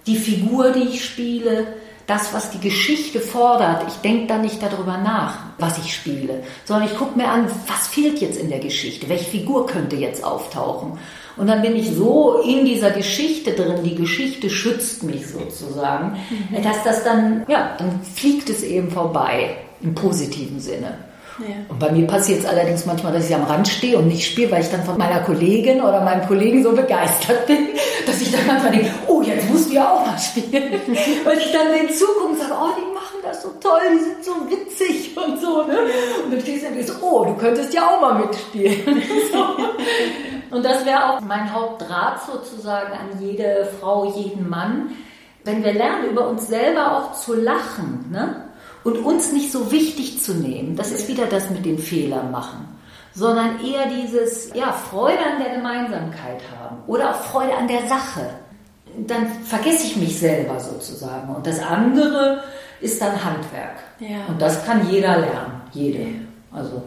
[0.08, 1.74] die Figur, die ich spiele,
[2.08, 3.84] das, was die Geschichte fordert.
[3.86, 7.86] Ich denke da nicht darüber nach, was ich spiele, sondern ich gucke mir an, was
[7.86, 10.98] fehlt jetzt in der Geschichte, welche Figur könnte jetzt auftauchen.
[11.36, 16.18] Und dann bin ich so in dieser Geschichte drin, die Geschichte schützt mich sozusagen,
[16.50, 16.62] mhm.
[16.62, 20.98] dass das dann, ja, dann fliegt es eben vorbei im positiven Sinne.
[21.38, 21.54] Ja.
[21.68, 24.50] Und bei mir passiert es allerdings manchmal, dass ich am Rand stehe und nicht spiele,
[24.50, 27.68] weil ich dann von meiner Kollegin oder meinem Kollegen so begeistert bin,
[28.06, 30.72] dass ich dann manchmal denke, oh, jetzt musst du ja auch mal spielen.
[31.24, 34.24] weil ich dann den zugucke und sage, oh, die machen das so toll, die sind
[34.24, 35.62] so witzig und so.
[35.64, 35.78] Ne?
[36.24, 38.84] Und dann stehst du dann so, oh, du könntest ja auch mal mitspielen.
[39.32, 39.38] so.
[40.52, 44.90] Und das wäre auch mein Hauptdraht sozusagen an jede Frau, jeden Mann.
[45.44, 48.52] Wenn wir lernen, über uns selber auch zu lachen, ne?
[48.84, 50.76] und uns nicht so wichtig zu nehmen.
[50.76, 52.68] Das ist wieder das mit den Fehlern machen,
[53.14, 58.30] sondern eher dieses, ja, Freude an der Gemeinsamkeit haben oder auch Freude an der Sache.
[59.06, 61.34] Dann vergesse ich mich selber sozusagen.
[61.34, 62.42] Und das andere
[62.80, 63.76] ist dann Handwerk.
[64.00, 64.18] Ja.
[64.28, 66.06] Und das kann jeder lernen, jede.
[66.52, 66.82] Also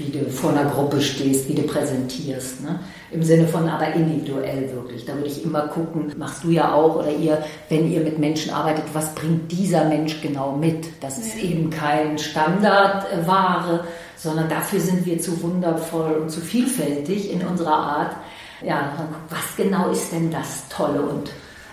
[0.00, 2.62] wie du vor einer Gruppe stehst, wie du präsentierst.
[2.62, 2.80] Ne?
[3.10, 5.04] Im Sinne von aber individuell wirklich.
[5.04, 8.52] Da würde ich immer gucken, machst du ja auch oder ihr, wenn ihr mit Menschen
[8.52, 10.86] arbeitet, was bringt dieser Mensch genau mit?
[11.02, 11.50] Das ist ja.
[11.50, 13.84] eben kein Standardware,
[14.16, 18.16] sondern dafür sind wir zu wundervoll und zu vielfältig in unserer Art.
[18.62, 18.92] Ja,
[19.28, 21.30] was genau ist denn das Tolle und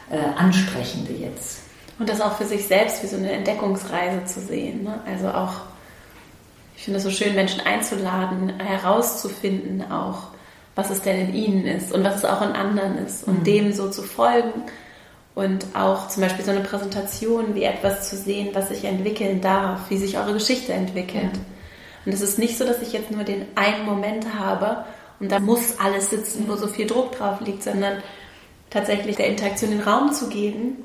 [0.09, 1.61] äh, Ansprechende jetzt?
[1.99, 4.83] Und das auch für sich selbst wie so eine Entdeckungsreise zu sehen.
[4.83, 4.99] Ne?
[5.05, 5.53] Also auch
[6.87, 10.29] finde es so schön, Menschen einzuladen, herauszufinden auch,
[10.73, 13.43] was es denn in ihnen ist und was es auch in anderen ist und mhm.
[13.43, 14.63] dem so zu folgen
[15.35, 19.89] und auch zum Beispiel so eine Präsentation wie etwas zu sehen, was sich entwickeln darf,
[19.89, 21.33] wie sich eure Geschichte entwickelt.
[21.33, 21.41] Ja.
[22.05, 24.85] Und es ist nicht so, dass ich jetzt nur den einen Moment habe
[25.19, 28.01] und da muss alles sitzen, wo so viel Druck drauf liegt, sondern
[28.69, 30.77] tatsächlich der Interaktion den Raum zu geben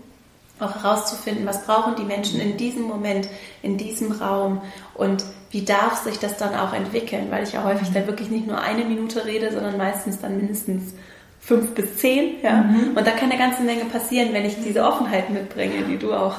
[0.63, 3.29] auch herauszufinden, was brauchen die Menschen in diesem Moment,
[3.63, 4.63] in diesem Raum
[4.95, 7.95] und wie darf sich das dann auch entwickeln, weil ich ja häufig mhm.
[7.95, 10.95] da wirklich nicht nur eine Minute rede, sondern meistens dann mindestens
[11.41, 12.43] fünf bis zehn.
[12.43, 12.63] Ja?
[12.63, 12.97] Mhm.
[12.97, 16.37] Und da kann eine ganze Menge passieren, wenn ich diese Offenheit mitbringe, die du auch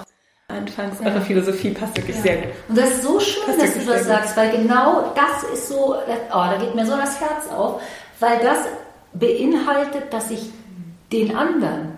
[0.47, 1.07] anfangs, ja.
[1.07, 2.21] eure Philosophie passt wirklich ja.
[2.23, 2.51] sehr gut.
[2.69, 5.95] Und das ist so schön, passt dass du das sagst, weil genau das ist so,
[5.95, 6.01] oh,
[6.31, 7.81] da geht mir so das Herz auf,
[8.19, 8.59] weil das
[9.13, 10.49] beinhaltet, dass ich
[11.11, 11.92] den anderen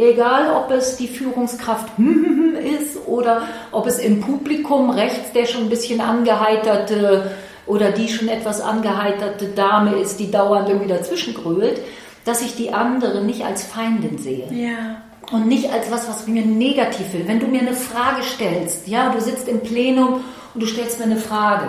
[0.00, 5.68] Egal, ob es die Führungskraft ist oder ob es im Publikum rechts der schon ein
[5.68, 7.32] bisschen angeheiterte
[7.66, 11.80] oder die schon etwas angeheiterte Dame ist, die dauernd irgendwie dazwischen grölt,
[12.24, 14.48] dass ich die andere nicht als Feindin sehe.
[14.50, 15.02] Ja.
[15.32, 17.24] Und nicht als was, was mir negativ will.
[17.26, 20.24] Wenn du mir eine Frage stellst, ja, du sitzt im Plenum
[20.54, 21.68] und du stellst mir eine Frage,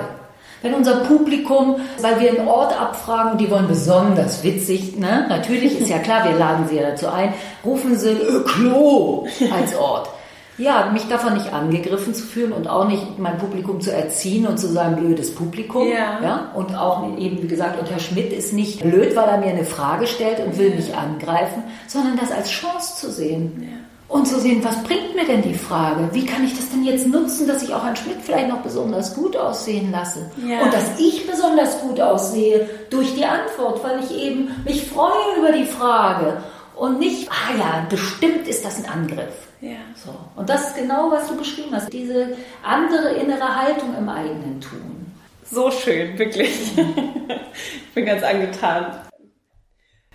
[0.62, 5.26] wenn unser Publikum, weil wir einen Ort abfragen und die wollen besonders witzig, ne?
[5.28, 7.34] natürlich ist ja klar, wir laden sie ja dazu ein,
[7.66, 10.10] rufen sie äh, Klo als Ort.
[10.58, 14.60] Ja, mich davon nicht angegriffen zu fühlen und auch nicht mein Publikum zu erziehen und
[14.60, 15.88] zu sagen, blödes Publikum.
[15.88, 16.20] Ja.
[16.22, 16.52] ja.
[16.54, 19.64] Und auch eben, wie gesagt, und Herr Schmidt ist nicht blöd, weil er mir eine
[19.64, 23.64] Frage stellt und will mich angreifen, sondern das als Chance zu sehen.
[23.64, 23.81] Ja
[24.12, 26.10] und zu sehen, was bringt mir denn die Frage?
[26.12, 29.16] Wie kann ich das denn jetzt nutzen, dass ich auch einen Schmidt vielleicht noch besonders
[29.16, 30.30] gut aussehen lasse?
[30.46, 30.64] Ja.
[30.64, 35.54] Und dass ich besonders gut aussehe durch die Antwort, weil ich eben mich freue über
[35.54, 36.44] die Frage
[36.76, 39.48] und nicht, ah ja, bestimmt ist das ein Angriff.
[39.62, 39.78] Ja.
[39.96, 40.14] So.
[40.36, 45.14] Und das ist genau, was du beschrieben hast, diese andere innere Haltung im eigenen Tun.
[45.50, 46.50] So schön, wirklich.
[46.78, 48.88] ich bin ganz angetan.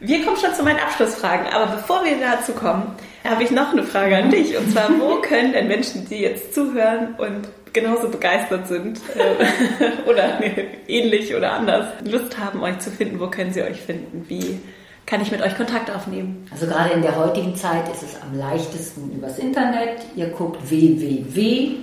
[0.01, 2.95] Wir kommen schon zu meinen Abschlussfragen, aber bevor wir dazu kommen,
[3.29, 4.57] habe ich noch eine Frage an dich.
[4.57, 10.41] Und zwar, wo können denn Menschen, die jetzt zuhören und genauso begeistert sind äh, oder
[10.89, 14.25] ähnlich oder anders Lust haben, euch zu finden, wo können sie euch finden?
[14.29, 14.61] Wie
[15.05, 16.49] kann ich mit euch Kontakt aufnehmen?
[16.51, 19.99] Also gerade in der heutigen Zeit ist es am leichtesten übers Internet.
[20.17, 21.77] Ihr guckt www.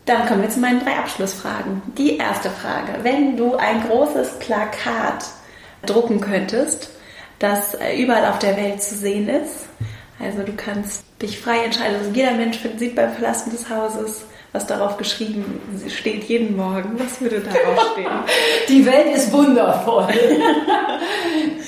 [0.04, 1.82] dann kommen wir zu meinen drei Abschlussfragen.
[1.96, 3.00] Die erste Frage.
[3.02, 5.24] Wenn du ein großes Plakat
[5.84, 6.90] drucken könntest,
[7.38, 9.66] das äh, überall auf der Welt zu sehen ist.
[10.20, 11.96] Also du kannst dich frei entscheiden.
[11.96, 16.98] Also jeder Mensch sieht beim Verlassen des Hauses, was darauf geschrieben steht jeden Morgen.
[16.98, 18.10] Was würde darauf stehen?
[18.68, 20.08] Die Welt ist wundervoll.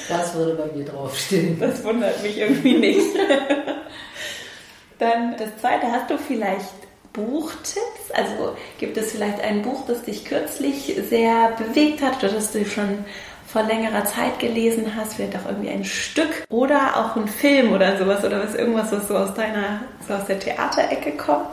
[0.08, 1.60] Das würde bei mir draufstehen.
[1.60, 3.06] Das wundert mich irgendwie nicht.
[4.98, 6.74] Dann das zweite, hast du vielleicht
[7.12, 8.10] Buchtipps?
[8.12, 12.64] Also gibt es vielleicht ein Buch, das dich kürzlich sehr bewegt hat oder das du
[12.64, 13.04] schon
[13.50, 17.98] vor längerer Zeit gelesen hast, vielleicht auch irgendwie ein Stück oder auch ein Film oder
[17.98, 21.48] sowas oder was irgendwas, was so aus deiner, so aus der Theaterecke kommt,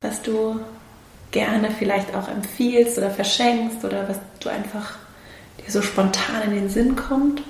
[0.00, 0.58] was du
[1.30, 4.94] gerne vielleicht auch empfiehlst oder verschenkst oder was du einfach
[5.64, 7.42] dir so spontan in den Sinn kommt?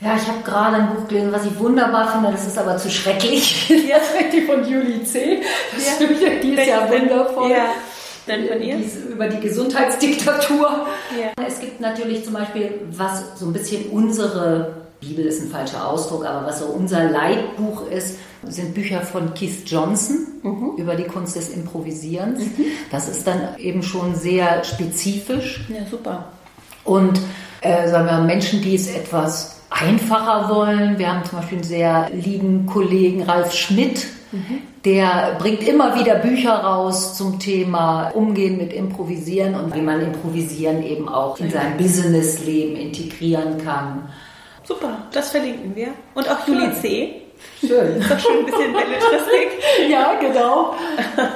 [0.00, 2.88] Ja, ich habe gerade ein Buch gelesen, was ich wunderbar finde, das ist aber zu
[2.88, 3.68] schrecklich.
[3.68, 5.42] Jetzt die von Julie C.
[5.74, 6.06] Das ja.
[6.40, 7.50] die ist ja wundervoll.
[7.50, 7.70] Ja.
[8.28, 8.78] Dann von ihr?
[9.10, 10.86] Über die Gesundheitsdiktatur.
[11.18, 11.37] Ja.
[11.78, 16.44] Gibt natürlich zum Beispiel, was so ein bisschen unsere Bibel ist ein falscher Ausdruck, aber
[16.44, 20.72] was so unser Leitbuch ist, sind Bücher von Keith Johnson mhm.
[20.76, 22.40] über die Kunst des Improvisierens.
[22.40, 22.64] Mhm.
[22.90, 25.60] Das ist dann eben schon sehr spezifisch.
[25.68, 26.24] Ja, super.
[26.82, 27.20] Und
[27.60, 30.98] äh, sagen wir Menschen, die es etwas einfacher wollen.
[30.98, 34.04] Wir haben zum Beispiel einen sehr lieben Kollegen Ralf Schmidt,
[34.88, 40.82] der bringt immer wieder Bücher raus zum Thema Umgehen mit Improvisieren und wie man Improvisieren
[40.82, 44.08] eben auch in sein Businessleben integrieren kann.
[44.64, 45.88] Super, das verlinken wir.
[46.14, 47.20] Und auch Juli C.
[47.60, 47.96] Schön.
[47.96, 49.50] Ist doch schon ein bisschen Belletristik.
[49.90, 50.74] ja, genau.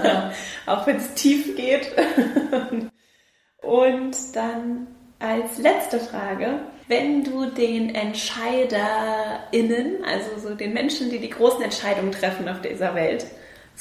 [0.03, 0.33] Ja.
[0.67, 1.93] auch wenn es tief geht.
[3.61, 4.87] Und dann
[5.19, 12.13] als letzte Frage, wenn du den EntscheiderInnen, also so den Menschen, die die großen Entscheidungen
[12.13, 13.27] treffen auf dieser Welt,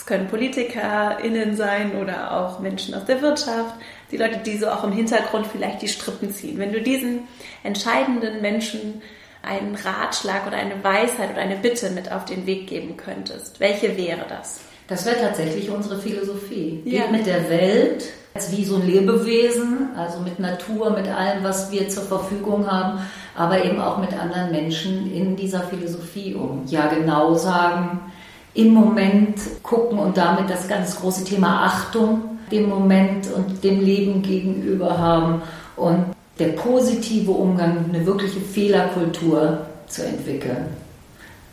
[0.02, 3.76] es können PolitikerInnen sein oder auch Menschen aus der Wirtschaft,
[4.10, 6.58] die Leute, die so auch im Hintergrund vielleicht die Strippen ziehen.
[6.58, 7.28] Wenn du diesen
[7.64, 9.04] entscheidenden Menschen
[9.44, 13.96] einen Ratschlag oder eine Weisheit oder eine Bitte mit auf den Weg geben könntest, welche
[13.96, 14.62] wäre das?
[14.88, 16.82] Das wäre tatsächlich unsere Philosophie.
[16.84, 17.04] Ja.
[17.04, 21.72] Geht mit der Welt als wie so ein Lebewesen, also mit Natur, mit allem, was
[21.72, 23.02] wir zur Verfügung haben,
[23.36, 26.64] aber eben auch mit anderen Menschen in dieser Philosophie um.
[26.66, 28.12] Ja, genau sagen,
[28.54, 34.22] im Moment gucken und damit das ganz große Thema Achtung dem Moment und dem Leben
[34.22, 35.42] gegenüber haben
[35.78, 36.06] und
[36.38, 40.68] der positive Umgang, eine wirkliche Fehlerkultur zu entwickeln.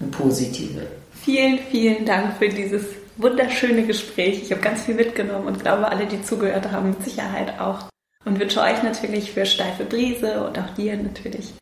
[0.01, 0.86] Eine positive.
[1.12, 2.84] Vielen, vielen Dank für dieses
[3.16, 4.42] wunderschöne Gespräch.
[4.42, 7.84] Ich habe ganz viel mitgenommen und glaube, alle, die zugehört haben, mit Sicherheit auch.
[8.24, 11.53] Und wünsche euch natürlich für steife Brise und auch dir natürlich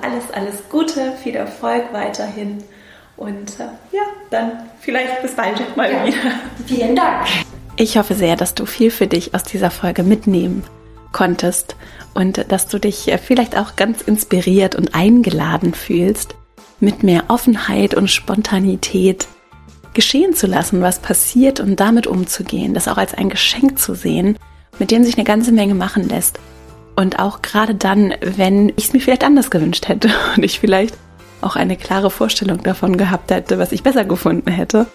[0.00, 2.62] alles, alles Gute, viel Erfolg weiterhin
[3.20, 3.64] Und äh,
[3.94, 6.06] ja, dann vielleicht bis bald mal Ja.
[6.06, 6.16] wieder.
[6.66, 7.26] Vielen Dank.
[7.76, 10.64] Ich hoffe sehr, dass du viel für dich aus dieser Folge mitnehmen
[11.12, 11.76] konntest
[12.14, 16.34] und dass du dich äh, vielleicht auch ganz inspiriert und eingeladen fühlst,
[16.80, 19.28] mit mehr Offenheit und Spontanität
[19.92, 24.38] geschehen zu lassen, was passiert und damit umzugehen, das auch als ein Geschenk zu sehen,
[24.78, 26.38] mit dem sich eine ganze Menge machen lässt.
[26.96, 30.96] Und auch gerade dann, wenn ich es mir vielleicht anders gewünscht hätte und ich vielleicht
[31.42, 34.86] auch eine klare Vorstellung davon gehabt hätte, was ich besser gefunden hätte.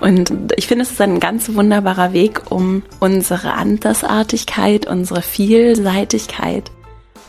[0.00, 6.70] Und ich finde, es ist ein ganz wunderbarer Weg, um unsere Andersartigkeit, unsere Vielseitigkeit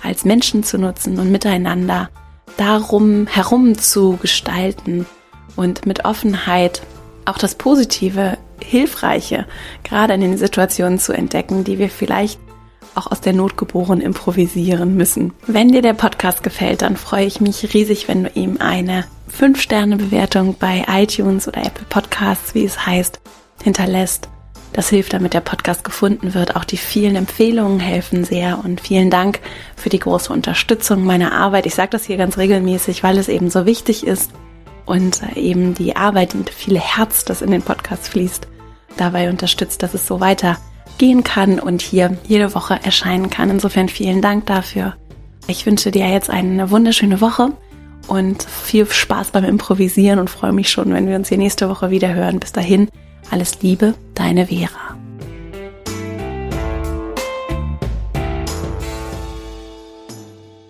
[0.04, 2.10] als Menschen zu nutzen und miteinander
[2.58, 5.06] darum herum zu gestalten
[5.56, 6.82] und mit Offenheit
[7.26, 9.46] auch das Positive, Hilfreiche
[9.84, 12.40] gerade in den Situationen zu entdecken, die wir vielleicht
[12.98, 15.34] auch aus der Not geboren improvisieren müssen.
[15.46, 19.06] Wenn dir der Podcast gefällt, dann freue ich mich riesig, wenn du ihm eine
[19.38, 23.20] 5-Sterne-Bewertung bei iTunes oder Apple Podcasts, wie es heißt,
[23.64, 24.30] hinterlässt.
[24.74, 26.56] Das hilft, damit der Podcast gefunden wird.
[26.56, 29.40] Auch die vielen Empfehlungen helfen sehr und vielen Dank
[29.76, 31.66] für die große Unterstützung meiner Arbeit.
[31.66, 34.32] Ich sage das hier ganz regelmäßig, weil es eben so wichtig ist
[34.86, 38.48] und eben die Arbeit und viele Herz, das in den Podcast fließt,
[38.98, 40.20] dabei unterstützt, dass es so
[40.98, 43.50] weitergehen kann und hier jede Woche erscheinen kann.
[43.50, 44.96] Insofern vielen Dank dafür.
[45.48, 47.50] Ich wünsche dir jetzt eine wunderschöne Woche
[48.08, 51.92] und viel Spaß beim Improvisieren und freue mich schon, wenn wir uns hier nächste Woche
[51.92, 52.40] wieder hören.
[52.40, 52.90] Bis dahin,
[53.32, 55.07] alles Liebe, deine Vera.